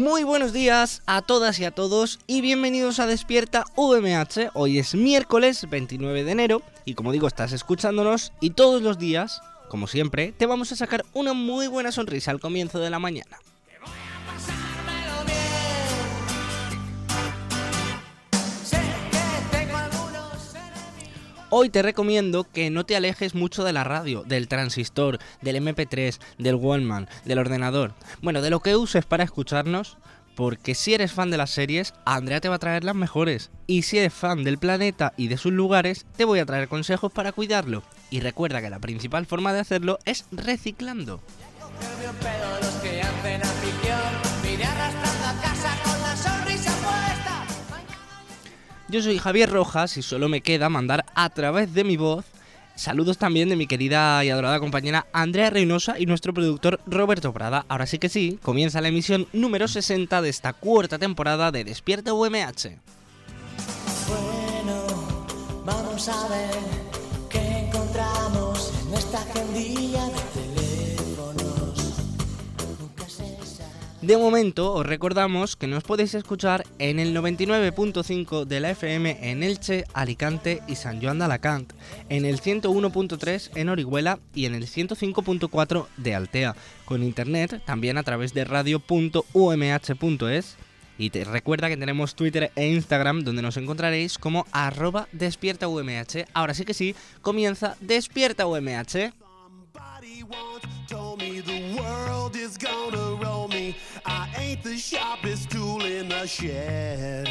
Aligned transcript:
Muy 0.00 0.24
buenos 0.24 0.54
días 0.54 1.02
a 1.04 1.20
todas 1.20 1.58
y 1.58 1.66
a 1.66 1.72
todos 1.72 2.20
y 2.26 2.40
bienvenidos 2.40 3.00
a 3.00 3.06
Despierta 3.06 3.66
VMH. 3.76 4.48
Hoy 4.54 4.78
es 4.78 4.94
miércoles 4.94 5.68
29 5.68 6.24
de 6.24 6.32
enero 6.32 6.62
y 6.86 6.94
como 6.94 7.12
digo 7.12 7.26
estás 7.26 7.52
escuchándonos 7.52 8.32
y 8.40 8.52
todos 8.52 8.80
los 8.80 8.98
días, 8.98 9.42
como 9.68 9.86
siempre, 9.86 10.32
te 10.32 10.46
vamos 10.46 10.72
a 10.72 10.76
sacar 10.76 11.04
una 11.12 11.34
muy 11.34 11.66
buena 11.66 11.92
sonrisa 11.92 12.30
al 12.30 12.40
comienzo 12.40 12.78
de 12.78 12.88
la 12.88 12.98
mañana. 12.98 13.36
Hoy 21.52 21.68
te 21.68 21.82
recomiendo 21.82 22.44
que 22.44 22.70
no 22.70 22.86
te 22.86 22.94
alejes 22.94 23.34
mucho 23.34 23.64
de 23.64 23.72
la 23.72 23.82
radio, 23.82 24.22
del 24.22 24.46
transistor, 24.46 25.18
del 25.42 25.56
MP3, 25.56 26.20
del 26.38 26.54
Wallman, 26.54 27.08
del 27.24 27.40
ordenador, 27.40 27.94
bueno, 28.22 28.40
de 28.40 28.50
lo 28.50 28.60
que 28.60 28.76
uses 28.76 29.04
para 29.04 29.24
escucharnos, 29.24 29.98
porque 30.36 30.76
si 30.76 30.94
eres 30.94 31.10
fan 31.10 31.28
de 31.28 31.38
las 31.38 31.50
series, 31.50 31.92
Andrea 32.04 32.40
te 32.40 32.48
va 32.48 32.54
a 32.54 32.60
traer 32.60 32.84
las 32.84 32.94
mejores. 32.94 33.50
Y 33.66 33.82
si 33.82 33.98
eres 33.98 34.14
fan 34.14 34.44
del 34.44 34.58
planeta 34.58 35.12
y 35.16 35.26
de 35.26 35.38
sus 35.38 35.52
lugares, 35.52 36.06
te 36.16 36.24
voy 36.24 36.38
a 36.38 36.46
traer 36.46 36.68
consejos 36.68 37.10
para 37.10 37.32
cuidarlo. 37.32 37.82
Y 38.10 38.20
recuerda 38.20 38.62
que 38.62 38.70
la 38.70 38.78
principal 38.78 39.26
forma 39.26 39.52
de 39.52 39.58
hacerlo 39.58 39.98
es 40.04 40.26
reciclando. 40.30 41.20
Yo 48.90 49.00
soy 49.00 49.18
Javier 49.18 49.48
Rojas 49.50 49.96
y 49.96 50.02
solo 50.02 50.28
me 50.28 50.40
queda 50.40 50.68
mandar 50.68 51.06
a 51.14 51.30
través 51.30 51.72
de 51.74 51.84
mi 51.84 51.96
voz 51.96 52.24
saludos 52.74 53.18
también 53.18 53.48
de 53.48 53.54
mi 53.54 53.68
querida 53.68 54.24
y 54.24 54.30
adorada 54.30 54.58
compañera 54.58 55.06
Andrea 55.12 55.50
Reynosa 55.50 55.98
y 55.98 56.06
nuestro 56.06 56.34
productor 56.34 56.80
Roberto 56.86 57.32
Prada. 57.32 57.64
Ahora 57.68 57.86
sí 57.86 57.98
que 57.98 58.08
sí, 58.08 58.40
comienza 58.42 58.80
la 58.80 58.88
emisión 58.88 59.28
número 59.32 59.68
60 59.68 60.20
de 60.22 60.28
esta 60.28 60.54
cuarta 60.54 60.98
temporada 60.98 61.52
de 61.52 61.62
Despierta 61.62 62.14
UMH. 62.14 62.78
Bueno, 64.08 64.86
vamos 65.64 66.08
a 66.08 66.28
ver 66.28 66.50
qué 67.28 67.66
encontramos 67.68 68.72
en 68.88 68.94
esta 68.94 69.18
agendilla 69.18 70.08
De 74.10 74.16
momento 74.16 74.72
os 74.72 74.84
recordamos 74.84 75.54
que 75.54 75.68
nos 75.68 75.84
podéis 75.84 76.14
escuchar 76.14 76.64
en 76.80 76.98
el 76.98 77.16
99.5 77.16 78.44
de 78.44 78.58
la 78.58 78.70
FM 78.70 79.30
en 79.30 79.44
Elche, 79.44 79.84
Alicante 79.94 80.62
y 80.66 80.74
San 80.74 81.00
Joan 81.00 81.20
de 81.20 81.26
Alacant, 81.26 81.72
en 82.08 82.24
el 82.24 82.40
101.3 82.40 83.50
en 83.54 83.68
Orihuela 83.68 84.18
y 84.34 84.46
en 84.46 84.56
el 84.56 84.66
105.4 84.66 85.86
de 85.96 86.14
Altea, 86.16 86.56
con 86.86 87.04
internet 87.04 87.62
también 87.64 87.98
a 87.98 88.02
través 88.02 88.34
de 88.34 88.44
radio.umh.es. 88.44 88.96
Y 90.98 91.10
te 91.10 91.22
recuerda 91.22 91.68
que 91.68 91.76
tenemos 91.76 92.16
Twitter 92.16 92.50
e 92.56 92.66
Instagram 92.66 93.22
donde 93.22 93.42
nos 93.42 93.58
encontraréis 93.58 94.18
como 94.18 94.44
arroba 94.50 95.06
despierta 95.12 95.68
UMH. 95.68 96.26
Ahora 96.34 96.54
sí 96.54 96.64
que 96.64 96.74
sí, 96.74 96.96
comienza 97.22 97.76
Despierta 97.80 98.48
UMH. 98.48 99.12
I 104.04 104.28
ain't 104.36 104.62
the 104.62 104.76
sharpest 104.76 105.50
tool 105.50 105.84
in 105.84 106.08
the 106.08 106.26
shed. 106.26 107.28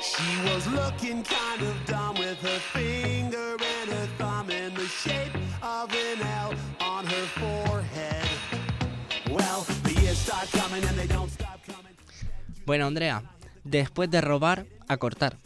She 0.00 0.30
was 0.48 0.66
looking 0.68 1.22
kind 1.22 1.62
of 1.62 1.74
dumb 1.86 2.16
with 2.18 2.38
her 2.42 2.58
finger 2.72 3.56
and 3.80 3.90
her 3.90 4.06
thumb 4.18 4.50
in 4.50 4.74
the 4.74 4.86
shape 4.86 5.34
of 5.62 5.90
an 5.92 6.20
L 6.22 6.52
on 6.80 7.06
her 7.06 7.26
forehead. 7.40 8.28
Well, 9.30 9.64
the 9.82 9.92
years 10.02 10.18
start 10.18 10.48
coming 10.52 10.84
and 10.84 10.96
they 10.98 11.06
don't 11.06 11.30
stop 11.30 11.60
coming. 11.66 11.94
Bueno, 12.66 12.86
Andrea, 12.86 13.22
después 13.64 14.10
de 14.10 14.20
robar, 14.20 14.66
a 14.88 14.96
cortar. 14.96 15.36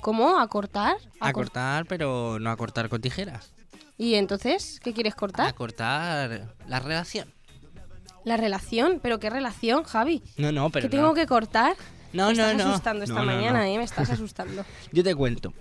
¿Cómo? 0.00 0.38
¿A 0.40 0.48
cortar? 0.48 0.96
A 1.20 1.32
cor- 1.32 1.44
cortar, 1.44 1.84
pero 1.86 2.38
no 2.40 2.50
a 2.50 2.56
cortar 2.56 2.88
con 2.88 3.00
tijeras. 3.02 3.52
¿Y 3.98 4.14
entonces 4.14 4.80
qué 4.82 4.94
quieres 4.94 5.12
A 5.12 5.16
cortar? 5.16 5.54
cortar 5.54 6.54
la 6.66 6.80
relación. 6.80 7.30
La 8.24 8.36
relación. 8.36 9.00
¿Pero 9.02 9.18
qué 9.20 9.30
relación, 9.30 9.84
Javi? 9.84 10.22
No, 10.36 10.52
no, 10.52 10.70
pero 10.70 10.88
¿Qué 10.88 10.96
no. 10.96 11.02
tengo 11.02 11.14
que 11.14 11.26
cortar? 11.26 11.74
No, 12.12 12.28
me 12.28 12.34
no, 12.34 12.42
estás 12.46 12.56
no. 12.64 12.70
asustando 12.70 13.04
esta 13.04 13.20
No, 13.20 13.24
mañana. 13.24 13.68
¿eh? 13.68 13.78
Me 13.78 13.84
estás 13.84 14.10
asustando. 14.10 14.64
Yo 14.92 15.02
te 15.04 15.14
cuento. 15.14 15.52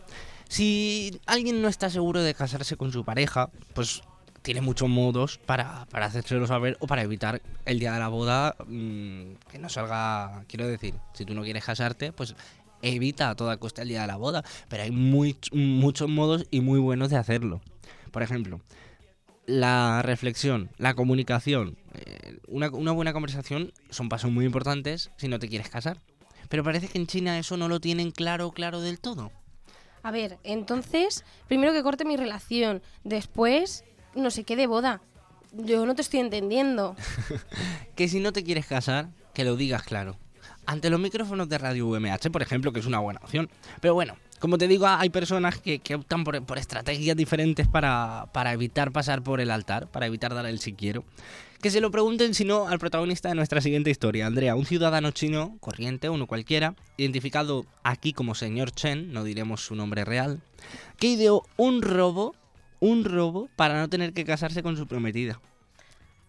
Si 0.47 1.19
alguien 1.25 1.61
no 1.61 1.67
está 1.67 1.89
seguro 1.89 2.21
de 2.23 2.33
casarse 2.33 2.75
con 2.75 2.91
su 2.91 3.05
pareja, 3.05 3.49
pues 3.73 4.01
tiene 4.41 4.61
muchos 4.61 4.89
modos 4.89 5.37
para, 5.37 5.85
para 5.91 6.07
hacérselo 6.07 6.47
saber 6.47 6.77
o 6.79 6.87
para 6.87 7.03
evitar 7.03 7.41
el 7.65 7.77
día 7.79 7.93
de 7.93 7.99
la 7.99 8.07
boda 8.07 8.55
mm, 8.67 9.33
que 9.51 9.59
no 9.59 9.69
salga. 9.69 10.43
Quiero 10.47 10.67
decir, 10.67 10.95
si 11.13 11.25
tú 11.25 11.33
no 11.35 11.43
quieres 11.43 11.63
casarte, 11.63 12.11
pues 12.13 12.35
evita 12.81 13.29
a 13.29 13.35
toda 13.35 13.57
costa 13.57 13.83
el 13.83 13.89
día 13.89 14.01
de 14.01 14.07
la 14.07 14.15
boda. 14.15 14.43
Pero 14.69 14.83
hay 14.83 14.91
muy, 14.91 15.37
muchos 15.51 16.09
modos 16.09 16.45
y 16.49 16.61
muy 16.61 16.79
buenos 16.79 17.09
de 17.11 17.17
hacerlo. 17.17 17.61
Por 18.11 18.23
ejemplo, 18.23 18.59
la 19.49 20.03
reflexión, 20.03 20.69
la 20.77 20.93
comunicación, 20.93 21.75
eh, 21.93 22.37
una, 22.47 22.69
una 22.69 22.91
buena 22.91 23.13
conversación 23.13 23.73
son 23.89 24.07
pasos 24.07 24.31
muy 24.31 24.45
importantes 24.45 25.11
si 25.17 25.27
no 25.27 25.39
te 25.39 25.49
quieres 25.49 25.69
casar. 25.69 25.99
Pero 26.49 26.63
parece 26.63 26.87
que 26.87 26.99
en 26.99 27.07
China 27.07 27.39
eso 27.39 27.57
no 27.57 27.67
lo 27.67 27.79
tienen 27.79 28.11
claro, 28.11 28.51
claro 28.51 28.79
del 28.79 28.99
todo. 28.99 29.31
A 30.03 30.11
ver, 30.11 30.37
entonces, 30.43 31.25
primero 31.47 31.73
que 31.73 31.83
corte 31.83 32.05
mi 32.05 32.15
relación. 32.15 32.81
Después, 33.03 33.83
no 34.15 34.29
sé 34.29 34.43
qué 34.43 34.55
de 34.55 34.67
boda. 34.67 35.01
Yo 35.51 35.85
no 35.85 35.95
te 35.95 36.01
estoy 36.01 36.19
entendiendo. 36.19 36.95
Que 37.95 38.07
si 38.07 38.19
no 38.19 38.31
te 38.31 38.45
quieres 38.45 38.65
casar, 38.65 39.09
que 39.33 39.43
lo 39.43 39.57
digas 39.57 39.83
claro. 39.83 40.17
Ante 40.65 40.89
los 40.89 40.99
micrófonos 40.99 41.49
de 41.49 41.57
Radio 41.57 41.87
UMH, 41.87 42.31
por 42.31 42.41
ejemplo, 42.41 42.71
que 42.71 42.79
es 42.79 42.85
una 42.85 42.99
buena 42.99 43.19
opción. 43.21 43.49
Pero 43.81 43.93
bueno, 43.93 44.15
como 44.39 44.57
te 44.57 44.67
digo, 44.67 44.87
hay 44.87 45.09
personas 45.09 45.59
que, 45.59 45.81
optan 45.95 46.23
por, 46.23 46.57
estrategias 46.57 47.15
diferentes 47.15 47.67
para, 47.67 48.27
evitar 48.53 48.91
pasar 48.91 49.21
por 49.21 49.41
el 49.41 49.51
altar, 49.51 49.91
para 49.91 50.05
evitar 50.05 50.33
dar 50.33 50.45
el 50.45 50.59
si 50.59 50.73
quiero. 50.73 51.03
Que 51.61 51.69
se 51.69 51.81
lo 51.81 51.91
pregunten, 51.91 52.33
si 52.33 52.45
no, 52.45 52.69
al 52.69 52.79
protagonista 52.79 53.27
de 53.27 53.35
nuestra 53.35 53.59
siguiente 53.59 53.89
historia, 53.89 54.27
Andrea, 54.27 54.55
un 54.55 54.65
ciudadano 54.65 55.11
chino, 55.11 55.57
corriente, 55.59 56.09
uno 56.09 56.25
cualquiera, 56.25 56.75
identificado 56.95 57.65
aquí 57.83 58.13
como 58.13 58.33
señor 58.33 58.71
Chen, 58.71 59.11
no 59.11 59.25
diremos 59.25 59.65
su 59.65 59.75
nombre 59.75 60.05
real, 60.05 60.41
que 60.97 61.07
ideó 61.07 61.43
un 61.57 61.81
robo, 61.81 62.33
un 62.79 63.03
robo 63.03 63.49
para 63.57 63.77
no 63.77 63.89
tener 63.89 64.13
que 64.13 64.23
casarse 64.23 64.63
con 64.63 64.77
su 64.77 64.87
prometida. 64.87 65.41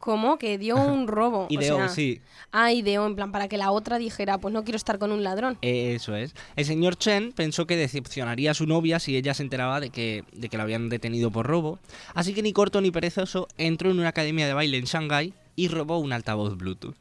¿Cómo? 0.01 0.39
Que 0.39 0.59
dio 0.59 0.77
un 0.77 1.07
robo. 1.07 1.43
o 1.45 1.47
Ideó, 1.51 1.77
sea, 1.77 1.89
sí, 1.89 2.21
Ah, 2.51 2.73
ideó, 2.73 3.07
en 3.07 3.15
plan, 3.15 3.31
para 3.31 3.47
que 3.49 3.57
la 3.59 3.71
otra 3.71 3.99
dijera, 3.99 4.39
pues 4.39 4.53
no 4.53 4.65
quiero 4.65 4.77
estar 4.77 4.99
con 4.99 5.13
un 5.13 5.23
ladrón. 5.23 5.59
Eso 5.61 6.17
es. 6.17 6.35
El 6.57 6.65
señor 6.65 6.97
Chen 6.97 7.33
pensó 7.33 7.67
que 7.67 7.77
decepcionaría 7.77 8.51
a 8.51 8.55
su 8.55 8.67
novia 8.67 8.99
si 8.99 9.17
ella 9.17 9.35
se 9.35 9.43
enteraba 9.43 9.79
de 9.79 9.91
que, 9.91 10.25
de 10.33 10.49
que 10.49 10.57
lo 10.57 10.63
habían 10.63 10.89
detenido 10.89 11.31
por 11.31 11.47
robo. 11.47 11.79
Así 12.15 12.33
que 12.35 12.43
ni 12.43 12.53
corto 12.53 12.81
ni 12.81 12.91
perezoso 12.91 13.47
entró 13.59 13.91
en 13.91 13.99
una 14.01 14.09
academia 14.09 14.47
de 14.47 14.55
baile 14.55 14.79
en 14.79 14.85
Shanghái 14.87 15.35
y 15.55 15.69
robó 15.69 15.99
un 15.99 16.13
altavoz 16.13 16.57
Bluetooth. 16.57 16.97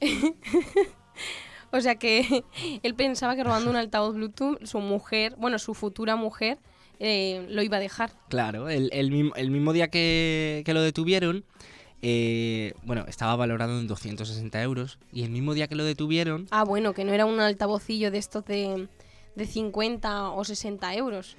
O 1.72 1.80
sea 1.80 1.94
que 1.94 2.42
él 2.82 2.94
pensaba 2.94 3.36
que 3.36 3.44
robando 3.44 3.70
un 3.70 3.76
altavoz 3.76 4.14
Bluetooth, 4.14 4.64
su 4.64 4.80
mujer, 4.80 5.34
bueno, 5.38 5.58
su 5.58 5.74
futura 5.74 6.16
mujer, 6.16 6.58
eh, 6.98 7.46
lo 7.48 7.62
iba 7.62 7.76
a 7.76 7.80
dejar. 7.80 8.10
Claro, 8.28 8.68
el, 8.68 8.90
el 8.92 9.10
mismo, 9.10 9.34
el 9.36 9.50
mismo 9.50 9.72
día 9.72 9.88
que, 9.88 10.62
que 10.64 10.74
lo 10.74 10.82
detuvieron, 10.82 11.44
eh, 12.02 12.74
bueno, 12.84 13.04
estaba 13.08 13.36
valorado 13.36 13.78
en 13.78 13.86
260 13.86 14.62
euros. 14.62 14.98
Y 15.12 15.24
el 15.24 15.30
mismo 15.30 15.54
día 15.54 15.68
que 15.68 15.74
lo 15.74 15.84
detuvieron, 15.84 16.46
Ah, 16.50 16.64
bueno, 16.64 16.92
que 16.94 17.04
no 17.04 17.12
era 17.12 17.26
un 17.26 17.40
altavocillo 17.40 18.10
de 18.10 18.18
estos 18.18 18.44
de, 18.46 18.88
de 19.36 19.46
50 19.46 20.30
o 20.30 20.44
60 20.44 20.94
euros. 20.94 21.36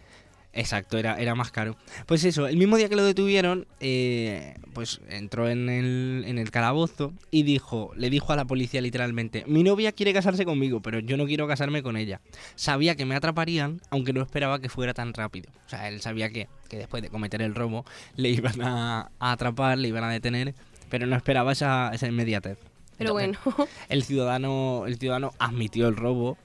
Exacto, 0.53 0.97
era, 0.97 1.17
era 1.19 1.33
más 1.33 1.51
caro. 1.51 1.77
Pues 2.05 2.25
eso, 2.25 2.47
el 2.47 2.57
mismo 2.57 2.75
día 2.75 2.89
que 2.89 2.95
lo 2.97 3.05
detuvieron, 3.05 3.67
eh, 3.79 4.55
pues 4.73 4.99
entró 5.09 5.49
en 5.49 5.69
el, 5.69 6.23
en 6.27 6.37
el 6.37 6.51
calabozo 6.51 7.13
y 7.31 7.43
dijo, 7.43 7.91
le 7.95 8.09
dijo 8.09 8.33
a 8.33 8.35
la 8.35 8.45
policía 8.45 8.81
literalmente, 8.81 9.45
mi 9.47 9.63
novia 9.63 9.93
quiere 9.93 10.13
casarse 10.13 10.43
conmigo, 10.43 10.81
pero 10.81 10.99
yo 10.99 11.15
no 11.15 11.25
quiero 11.25 11.47
casarme 11.47 11.81
con 11.81 11.95
ella. 11.95 12.19
Sabía 12.55 12.95
que 12.95 13.05
me 13.05 13.15
atraparían, 13.15 13.79
aunque 13.89 14.11
no 14.11 14.21
esperaba 14.21 14.59
que 14.59 14.67
fuera 14.67 14.93
tan 14.93 15.13
rápido. 15.13 15.49
O 15.65 15.69
sea, 15.69 15.87
él 15.87 16.01
sabía 16.01 16.29
que, 16.29 16.49
que 16.67 16.77
después 16.77 17.01
de 17.01 17.09
cometer 17.09 17.41
el 17.41 17.55
robo 17.55 17.85
le 18.17 18.29
iban 18.29 18.61
a, 18.61 19.11
a 19.19 19.31
atrapar, 19.31 19.77
le 19.77 19.87
iban 19.87 20.03
a 20.03 20.09
detener, 20.09 20.53
pero 20.89 21.05
no 21.07 21.15
esperaba 21.15 21.53
esa, 21.53 21.91
esa 21.93 22.07
inmediatez. 22.07 22.57
Pero 22.97 23.13
bueno, 23.13 23.39
el 23.89 24.03
ciudadano, 24.03 24.83
el 24.85 24.99
ciudadano 24.99 25.33
admitió 25.39 25.87
el 25.87 25.95
robo, 25.95 26.37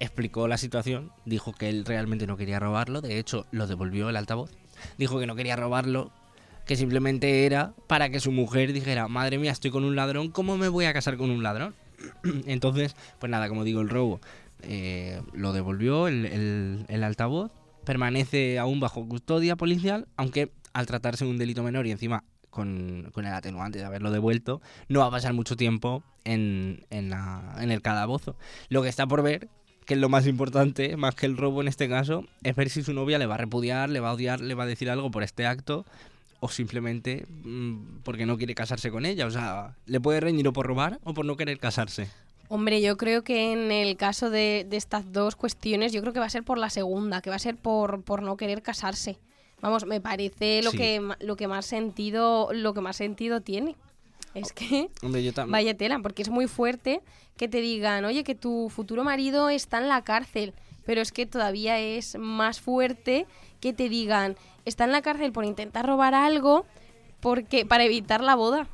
explicó 0.00 0.48
la 0.48 0.58
situación, 0.58 1.12
dijo 1.26 1.52
que 1.52 1.68
él 1.68 1.84
realmente 1.84 2.26
no 2.26 2.36
quería 2.36 2.58
robarlo, 2.58 3.00
de 3.00 3.18
hecho 3.18 3.46
lo 3.52 3.66
devolvió 3.66 4.08
el 4.08 4.16
altavoz, 4.16 4.50
dijo 4.98 5.20
que 5.20 5.26
no 5.26 5.36
quería 5.36 5.56
robarlo, 5.56 6.10
que 6.66 6.76
simplemente 6.76 7.46
era 7.46 7.74
para 7.86 8.10
que 8.10 8.18
su 8.18 8.32
mujer 8.32 8.72
dijera, 8.72 9.08
madre 9.08 9.38
mía, 9.38 9.52
estoy 9.52 9.70
con 9.70 9.84
un 9.84 9.96
ladrón, 9.96 10.30
¿cómo 10.30 10.56
me 10.56 10.68
voy 10.68 10.86
a 10.86 10.92
casar 10.92 11.16
con 11.16 11.30
un 11.30 11.42
ladrón? 11.42 11.74
Entonces, 12.46 12.96
pues 13.18 13.30
nada, 13.30 13.48
como 13.48 13.62
digo, 13.62 13.82
el 13.82 13.90
robo 13.90 14.20
eh, 14.62 15.20
lo 15.32 15.52
devolvió 15.52 16.08
el, 16.08 16.86
altavoz, 17.04 17.52
permanece 17.84 18.58
aún 18.58 18.80
bajo 18.80 19.06
custodia 19.06 19.56
policial, 19.56 20.08
aunque 20.16 20.50
al 20.72 20.86
tratarse 20.86 21.24
de 21.24 21.30
un 21.30 21.38
delito 21.38 21.62
menor 21.62 21.86
y 21.86 21.90
encima 21.90 22.24
con, 22.48 23.12
el 23.14 23.26
atenuante 23.26 23.78
de 23.78 23.84
haberlo 23.84 24.10
devuelto, 24.10 24.62
no 24.88 25.00
va 25.00 25.06
a 25.06 25.10
pasar 25.10 25.34
mucho 25.34 25.56
tiempo 25.56 26.02
en, 26.24 26.86
en 26.90 27.70
el 27.70 27.82
calabozo. 27.82 28.36
Lo 28.68 28.82
que 28.82 28.88
está 28.88 29.06
por 29.06 29.22
ver, 29.22 29.48
que 29.90 29.94
es 29.94 30.00
lo 30.00 30.08
más 30.08 30.28
importante, 30.28 30.96
más 30.96 31.16
que 31.16 31.26
el 31.26 31.36
robo 31.36 31.60
en 31.62 31.66
este 31.66 31.88
caso, 31.88 32.24
es 32.44 32.54
ver 32.54 32.70
si 32.70 32.84
su 32.84 32.92
novia 32.94 33.18
le 33.18 33.26
va 33.26 33.34
a 33.34 33.38
repudiar, 33.38 33.90
le 33.90 33.98
va 33.98 34.10
a 34.10 34.12
odiar, 34.12 34.40
le 34.40 34.54
va 34.54 34.62
a 34.62 34.66
decir 34.68 34.88
algo 34.88 35.10
por 35.10 35.24
este 35.24 35.46
acto 35.48 35.84
o 36.38 36.48
simplemente 36.48 37.26
mm, 37.42 38.02
porque 38.04 38.24
no 38.24 38.38
quiere 38.38 38.54
casarse 38.54 38.92
con 38.92 39.04
ella. 39.04 39.26
O 39.26 39.32
sea, 39.32 39.74
le 39.86 40.00
puede 40.00 40.20
reñir 40.20 40.46
o 40.46 40.52
por 40.52 40.64
robar 40.68 41.00
o 41.02 41.12
por 41.12 41.24
no 41.24 41.36
querer 41.36 41.58
casarse. 41.58 42.06
hombre, 42.46 42.80
yo 42.80 42.96
creo 42.96 43.24
que 43.24 43.52
en 43.52 43.72
el 43.72 43.96
caso 43.96 44.30
de, 44.30 44.64
de 44.70 44.76
estas 44.76 45.12
dos 45.12 45.34
cuestiones, 45.34 45.92
yo 45.92 46.00
creo 46.02 46.12
que 46.12 46.20
va 46.20 46.26
a 46.26 46.30
ser 46.30 46.44
por 46.44 46.56
la 46.56 46.70
segunda, 46.70 47.20
que 47.20 47.30
va 47.30 47.36
a 47.36 47.40
ser 47.40 47.56
por, 47.56 48.02
por 48.04 48.22
no 48.22 48.36
querer 48.36 48.62
casarse. 48.62 49.18
Vamos, 49.60 49.86
me 49.86 50.00
parece 50.00 50.62
lo 50.62 50.70
Sí. 50.70 50.76
que 50.78 51.02
lo 51.18 51.34
que 51.34 51.48
más 51.48 51.66
sentido, 51.66 52.50
lo 52.52 52.74
que 52.74 52.80
más 52.80 52.94
sentido 52.96 53.40
tiene. 53.40 53.74
Es 54.34 54.52
que 54.52 54.90
Hombre, 55.02 55.22
yo 55.24 55.32
también. 55.32 55.52
vaya 55.52 55.76
tela, 55.76 55.98
porque 56.00 56.22
es 56.22 56.28
muy 56.28 56.46
fuerte 56.46 57.00
que 57.36 57.48
te 57.48 57.60
digan, 57.60 58.04
oye, 58.04 58.22
que 58.24 58.34
tu 58.34 58.68
futuro 58.70 59.02
marido 59.04 59.48
está 59.48 59.78
en 59.78 59.88
la 59.88 60.02
cárcel. 60.02 60.54
Pero 60.84 61.00
es 61.00 61.12
que 61.12 61.26
todavía 61.26 61.78
es 61.78 62.16
más 62.18 62.60
fuerte 62.60 63.26
que 63.60 63.72
te 63.72 63.88
digan, 63.88 64.36
está 64.64 64.84
en 64.84 64.92
la 64.92 65.02
cárcel 65.02 65.32
por 65.32 65.44
intentar 65.44 65.86
robar 65.86 66.14
algo 66.14 66.64
porque 67.20 67.66
para 67.66 67.84
evitar 67.84 68.22
la 68.22 68.34
boda, 68.34 68.66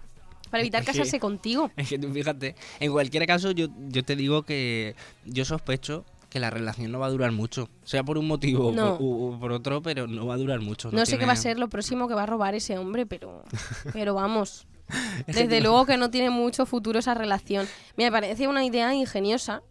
para 0.50 0.61
evitar 0.61 0.85
casarse 0.85 1.19
contigo. 1.19 1.70
Es 1.76 1.88
que 1.88 1.99
tú 1.99 2.09
fíjate, 2.12 2.55
en 2.81 2.93
cualquier 2.93 3.26
caso 3.26 3.50
yo, 3.50 3.67
yo 3.88 4.05
te 4.05 4.14
digo 4.17 4.44
que 4.44 4.94
yo 5.25 5.44
sospecho 5.44 6.05
que 6.31 6.38
la 6.41 6.50
relación 6.50 6.93
no 6.93 6.99
va 7.00 7.06
a 7.06 7.11
durar 7.11 7.32
mucho. 7.32 7.69
Sea 7.85 8.05
por 8.05 8.19
un 8.19 8.26
motivo 8.29 8.70
No. 8.73 8.94
o, 9.00 9.38
por 9.38 9.52
otro, 9.52 9.82
pero 9.82 10.06
no 10.06 10.26
va 10.26 10.35
a 10.35 10.38
durar 10.38 10.61
mucho. 10.61 10.91
No 10.93 11.06
sé 11.06 11.19
qué 11.19 11.26
va 11.26 11.32
a 11.32 11.37
ser 11.37 11.59
lo 11.59 11.69
próximo 11.69 12.09
que 12.09 12.14
va 12.14 12.25
a 12.25 12.26
robar 12.26 12.55
ese 12.55 12.79
hombre, 12.79 13.06
pero, 13.06 13.43
pero 13.93 14.14
vamos. 14.14 14.67
Desde 15.27 15.61
luego 15.61 15.87
que 15.87 15.97
no 15.97 16.11
tiene 16.11 16.31
mucho 16.31 16.67
futuro 16.67 16.99
esa 16.99 17.15
relación. 17.15 17.67
Me 17.97 18.11
parece 18.11 18.49
una 18.49 18.65
idea 18.65 18.94
ingeniosa. 18.94 19.62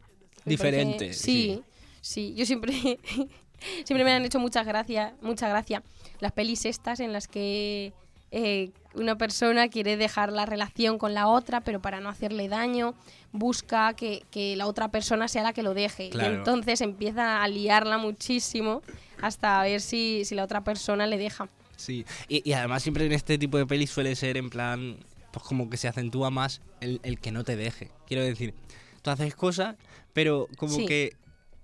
Diferente, 0.44 1.06
parece- 1.06 1.13
sí, 1.19 1.63
sí. 2.01 2.33
Yo 2.35 2.45
siempre, 2.45 2.73
siempre 3.85 4.03
me 4.03 4.12
han 4.12 4.25
hecho 4.25 4.39
muchas 4.39 4.65
gracias, 4.65 5.13
mucha 5.21 5.47
gracia 5.50 5.81
las 6.19 6.31
pelis 6.31 6.65
estas 6.65 7.00
en 7.00 7.13
las 7.13 7.27
que 7.27 7.94
eh, 8.31 8.71
una 8.94 9.17
persona 9.17 9.67
quiere 9.67 9.97
dejar 9.97 10.31
la 10.31 10.45
relación 10.45 10.97
con 10.97 11.13
la 11.13 11.27
otra, 11.27 11.62
pero 11.62 11.81
para 11.81 12.00
no 12.00 12.09
hacerle 12.09 12.47
daño, 12.47 12.94
busca 13.31 13.94
que, 13.94 14.23
que 14.31 14.56
la 14.56 14.67
otra 14.67 14.89
persona 14.89 15.27
sea 15.27 15.44
la 15.44 15.53
que 15.53 15.63
lo 15.63 15.73
deje. 15.73 16.09
Claro. 16.09 16.33
Y 16.33 16.35
entonces 16.38 16.81
empieza 16.81 17.44
a 17.44 17.47
liarla 17.47 17.97
muchísimo 17.97 18.81
hasta 19.21 19.62
ver 19.63 19.81
si, 19.81 20.23
si 20.25 20.35
la 20.35 20.44
otra 20.44 20.63
persona 20.63 21.07
le 21.07 21.17
deja. 21.17 21.50
Sí, 21.77 22.06
y, 22.27 22.48
y 22.50 22.54
además 22.54 22.83
siempre 22.83 23.06
en 23.06 23.12
este 23.12 23.38
tipo 23.38 23.57
de 23.57 23.66
pelis 23.66 23.89
suele 23.89 24.16
ser 24.16 24.38
en 24.38 24.50
plan, 24.50 24.98
pues 25.31 25.45
como 25.45 25.69
que 25.69 25.77
se 25.77 25.88
acentúa 25.88 26.30
más 26.30 26.62
el, 26.81 27.00
el 27.04 27.19
que 27.19 27.31
no 27.31 27.44
te 27.44 27.56
deje. 27.56 27.92
Quiero 28.07 28.24
decir, 28.24 28.54
tú 29.01 29.10
haces 29.12 29.36
cosas, 29.36 29.75
pero 30.13 30.48
como 30.57 30.75
Sí. 30.75 30.86
que 30.86 31.13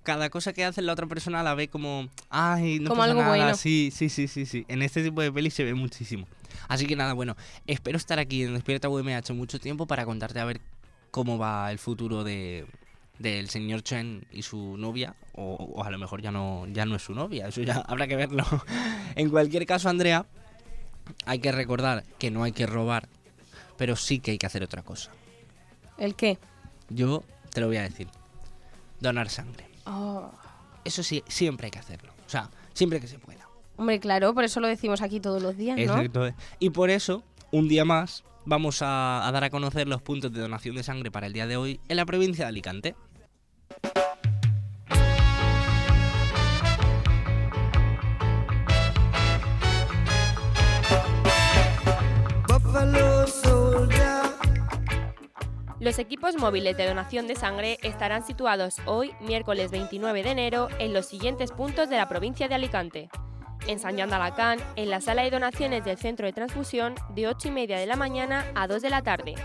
cada 0.04 0.30
cosa 0.32 0.52
que 0.54 0.66
hace 0.66 0.82
la 0.82 0.94
otra 0.94 1.06
persona 1.08 1.44
la 1.44 1.54
ve 1.54 1.68
como, 1.68 2.10
ay, 2.30 2.80
no 2.80 2.90
Como 2.90 3.02
pasa 3.02 3.12
algo 3.12 3.22
nada. 3.22 3.36
bueno. 3.36 3.56
Sí, 3.56 3.92
sí, 3.96 4.10
sí, 4.10 4.28
sí, 4.28 4.46
sí. 4.46 4.66
En 4.68 4.82
este 4.82 5.04
tipo 5.04 5.22
de 5.22 5.32
pelis 5.32 5.54
se 5.54 5.64
ve 5.64 5.74
muchísimo. 5.76 6.28
Así 6.68 6.86
que 6.88 6.96
nada, 6.96 7.14
bueno, 7.14 7.36
espero 7.68 7.98
estar 7.98 8.18
aquí 8.20 8.44
en 8.44 8.54
Despierta 8.56 8.90
UMH 8.90 9.32
mucho 9.34 9.60
tiempo 9.60 9.86
para 9.86 10.06
contarte 10.06 10.40
a 10.40 10.46
ver 10.46 10.60
cómo 11.12 11.38
va 11.38 11.72
el 11.72 11.78
futuro 11.80 12.24
de 12.24 12.66
del 13.20 13.50
señor 13.50 13.84
Chen 13.84 14.26
y 14.32 14.42
su 14.42 14.78
novia, 14.78 15.16
o, 15.34 15.54
o 15.54 15.84
a 15.84 15.92
lo 15.92 16.00
mejor 16.00 16.22
ya 16.22 16.32
no, 16.32 16.66
ya 16.68 16.86
no 16.86 16.96
es 16.96 17.04
su 17.04 17.14
novia, 17.14 17.48
eso 17.48 17.62
ya 17.62 17.76
habrá 17.88 18.08
que 18.08 18.16
verlo. 18.16 18.44
en 19.16 19.30
cualquier 19.30 19.66
caso, 19.66 19.90
Andrea, 19.90 20.26
hay 21.26 21.40
que 21.40 21.52
recordar 21.52 22.04
que 22.18 22.32
no 22.32 22.44
hay 22.44 22.52
que 22.52 22.66
robar, 22.66 23.08
pero 23.78 23.96
sí 23.96 24.20
que 24.20 24.32
hay 24.32 24.38
que 24.38 24.46
hacer 24.46 24.64
otra 24.64 24.84
cosa. 24.84 25.12
¿El 25.98 26.16
qué? 26.16 26.38
Yo 26.90 27.24
te 27.52 27.62
lo 27.62 27.68
voy 27.68 27.78
a 27.78 27.84
decir. 27.84 28.08
Donar 29.00 29.30
sangre. 29.30 29.68
Oh. 29.86 30.32
Eso 30.84 31.04
sí, 31.04 31.24
siempre 31.28 31.68
hay 31.68 31.72
que 31.72 31.80
hacerlo. 31.80 32.14
O 32.26 32.30
sea, 32.30 32.50
siempre 32.74 33.00
que 33.00 33.08
se 33.08 33.20
pueda. 33.20 33.48
Hombre, 33.78 34.00
claro, 34.00 34.34
por 34.34 34.44
eso 34.44 34.60
lo 34.60 34.68
decimos 34.68 35.02
aquí 35.02 35.20
todos 35.20 35.42
los 35.42 35.58
días, 35.58 35.78
¿no? 35.78 35.84
Exacto. 35.84 36.34
Y 36.60 36.70
por 36.70 36.90
eso, 36.90 37.24
un 37.52 37.68
día 37.68 37.86
más, 37.86 38.24
vamos 38.46 38.82
a, 38.82 39.28
a 39.28 39.32
dar 39.32 39.44
a 39.44 39.50
conocer 39.50 39.88
los 39.88 40.02
puntos 40.02 40.32
de 40.32 40.42
donación 40.42 40.76
de 40.76 40.84
sangre 40.84 41.12
para 41.12 41.28
el 41.28 41.34
día 41.34 41.48
de 41.48 41.58
hoy 41.58 41.80
en 41.88 41.98
la 41.98 42.06
provincia 42.06 42.46
de 42.46 42.50
Alicante. 42.50 42.96
Los 55.82 55.98
equipos 55.98 56.38
móviles 56.38 56.78
de 56.78 56.88
donación 56.88 57.26
de 57.26 57.36
sangre 57.36 57.80
estarán 57.82 58.24
situados 58.24 58.78
hoy, 58.86 59.14
miércoles 59.20 59.72
29 59.72 60.22
de 60.22 60.30
enero, 60.30 60.68
en 60.78 60.94
los 60.94 61.08
siguientes 61.08 61.52
puntos 61.52 61.90
de 61.90 61.98
la 61.98 62.08
provincia 62.08 62.48
de 62.48 62.54
Alicante. 62.54 63.10
En 63.68 63.80
San 63.80 63.96
Joan 63.96 64.10
de 64.10 64.16
Alacant, 64.16 64.62
en 64.76 64.90
la 64.90 65.02
sala 65.02 65.24
de 65.24 65.30
donaciones 65.30 65.84
del 65.86 65.98
centro 65.98 66.26
de 66.26 66.34
transfusión, 66.34 66.96
de 67.16 67.28
8 67.28 67.50
y 67.50 67.52
media 67.52 67.78
de 67.78 67.86
la 67.86 67.96
mañana 67.96 68.46
a 68.56 68.68
2 68.68 68.82
de 68.82 68.90
la 68.90 69.02
tarde. 69.02 69.36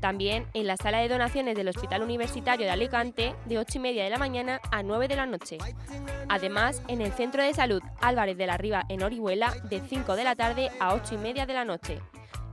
También 0.00 0.46
en 0.54 0.66
la 0.66 0.76
sala 0.76 0.98
de 0.98 1.08
donaciones 1.08 1.54
del 1.54 1.68
Hospital 1.68 2.02
Universitario 2.02 2.66
de 2.66 2.72
Alicante, 2.72 3.34
de 3.44 3.58
8 3.58 3.72
y 3.76 3.80
media 3.80 4.04
de 4.04 4.10
la 4.10 4.18
mañana 4.18 4.60
a 4.70 4.82
9 4.82 5.08
de 5.08 5.16
la 5.16 5.26
noche. 5.26 5.58
Además, 6.28 6.82
en 6.88 7.02
el 7.02 7.12
Centro 7.12 7.42
de 7.42 7.52
Salud 7.52 7.82
Álvarez 8.00 8.38
de 8.38 8.46
la 8.46 8.56
Riva, 8.56 8.84
en 8.88 9.02
Orihuela, 9.02 9.54
de 9.68 9.80
5 9.80 10.16
de 10.16 10.24
la 10.24 10.36
tarde 10.36 10.70
a 10.80 10.94
8 10.94 11.16
y 11.16 11.18
media 11.18 11.44
de 11.44 11.54
la 11.54 11.66
noche. 11.66 12.00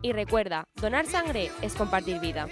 Y 0.02 0.12
recuerda, 0.12 0.68
donar 0.76 1.06
sangre 1.06 1.50
es 1.62 1.74
compartir 1.74 2.20
vida. 2.20 2.48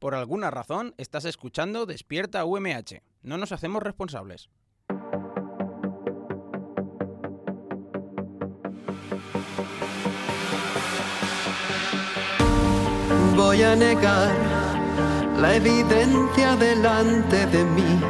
Por 0.00 0.14
alguna 0.14 0.50
razón 0.50 0.94
estás 0.96 1.26
escuchando 1.26 1.84
Despierta 1.84 2.46
UMH. 2.46 3.02
No 3.22 3.36
nos 3.36 3.52
hacemos 3.52 3.82
responsables. 3.82 4.48
Voy 13.36 13.62
a 13.62 13.76
negar 13.76 14.34
la 15.38 15.56
evidencia 15.56 16.56
delante 16.56 17.46
de 17.48 17.62
mí. 17.64 18.00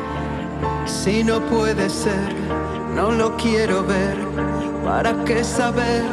Si 0.87 1.25
no 1.25 1.45
puede 1.47 1.91
ser, 1.91 2.33
no 2.95 3.11
lo 3.11 3.37
quiero 3.37 3.85
ver. 3.85 4.17
¿Para 4.85 5.25
qué 5.25 5.43
saber 5.43 6.05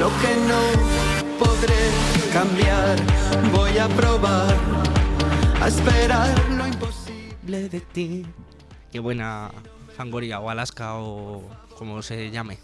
lo 0.00 0.08
que 0.20 0.34
no 0.48 1.38
podré 1.38 2.32
cambiar? 2.32 2.96
Voy 3.52 3.78
a 3.78 3.86
probar 3.86 4.82
a 5.62 5.68
esperar 5.68 6.50
lo 6.50 6.66
imposible 6.66 7.68
de 7.68 7.80
ti. 7.80 8.26
Qué 8.90 8.98
buena 8.98 9.52
Fangoria 9.96 10.40
o 10.40 10.50
Alaska 10.50 10.96
o 10.96 11.48
como 11.78 12.02
se 12.02 12.32
llame. 12.32 12.58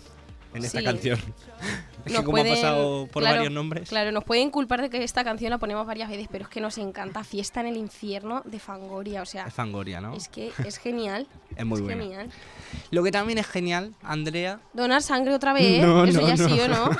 En 0.55 0.65
esta 0.65 0.79
Sí. 0.79 0.85
canción. 0.85 1.19
Es 2.07 2.13
que 2.15 2.25
como 2.25 2.39
ha 2.39 2.41
pueden- 2.41 2.55
pasado 2.55 3.07
por 3.09 3.23
claro, 3.23 3.37
varios 3.39 3.53
nombres. 3.53 3.89
Claro, 3.91 4.13
nos 4.13 4.25
pueden 4.25 4.51
culpar 4.51 4.81
de 4.81 4.89
que 4.89 5.03
esta 5.05 5.25
canción 5.25 5.51
la 5.51 5.59
ponemos 5.59 5.85
varias 5.87 6.09
veces, 6.09 6.27
pero 6.31 6.45
es 6.45 6.49
que 6.49 6.61
nos 6.61 6.79
encanta 6.79 7.23
Fiesta 7.23 7.61
en 7.61 7.67
el 7.67 7.77
Infierno 7.77 8.41
de 8.47 8.59
Fangoria. 8.59 9.21
O 9.21 9.27
sea, 9.27 9.47
Es 9.49 9.53
Fangoria, 9.53 10.01
¿no? 10.01 10.15
es 10.15 10.29
que 10.29 10.53
es 10.65 10.79
genial. 10.79 11.27
Es 11.57 11.67
muy 11.67 11.79
es 11.79 11.85
buena. 11.85 12.03
genial. 12.03 12.31
Lo 12.93 13.03
que 13.03 13.11
también 13.11 13.37
es 13.39 13.47
genial, 13.47 13.93
Andrea, 14.03 14.61
Donar 14.73 15.03
sangre 15.03 15.35
otra 15.35 15.53
vez, 15.53 15.83
No, 15.85 16.05
eso 16.05 16.21
no, 16.21 16.29
ya 16.29 16.37
no. 16.37 16.49
sí 16.49 16.61
o 16.61 16.69
no. 16.69 16.91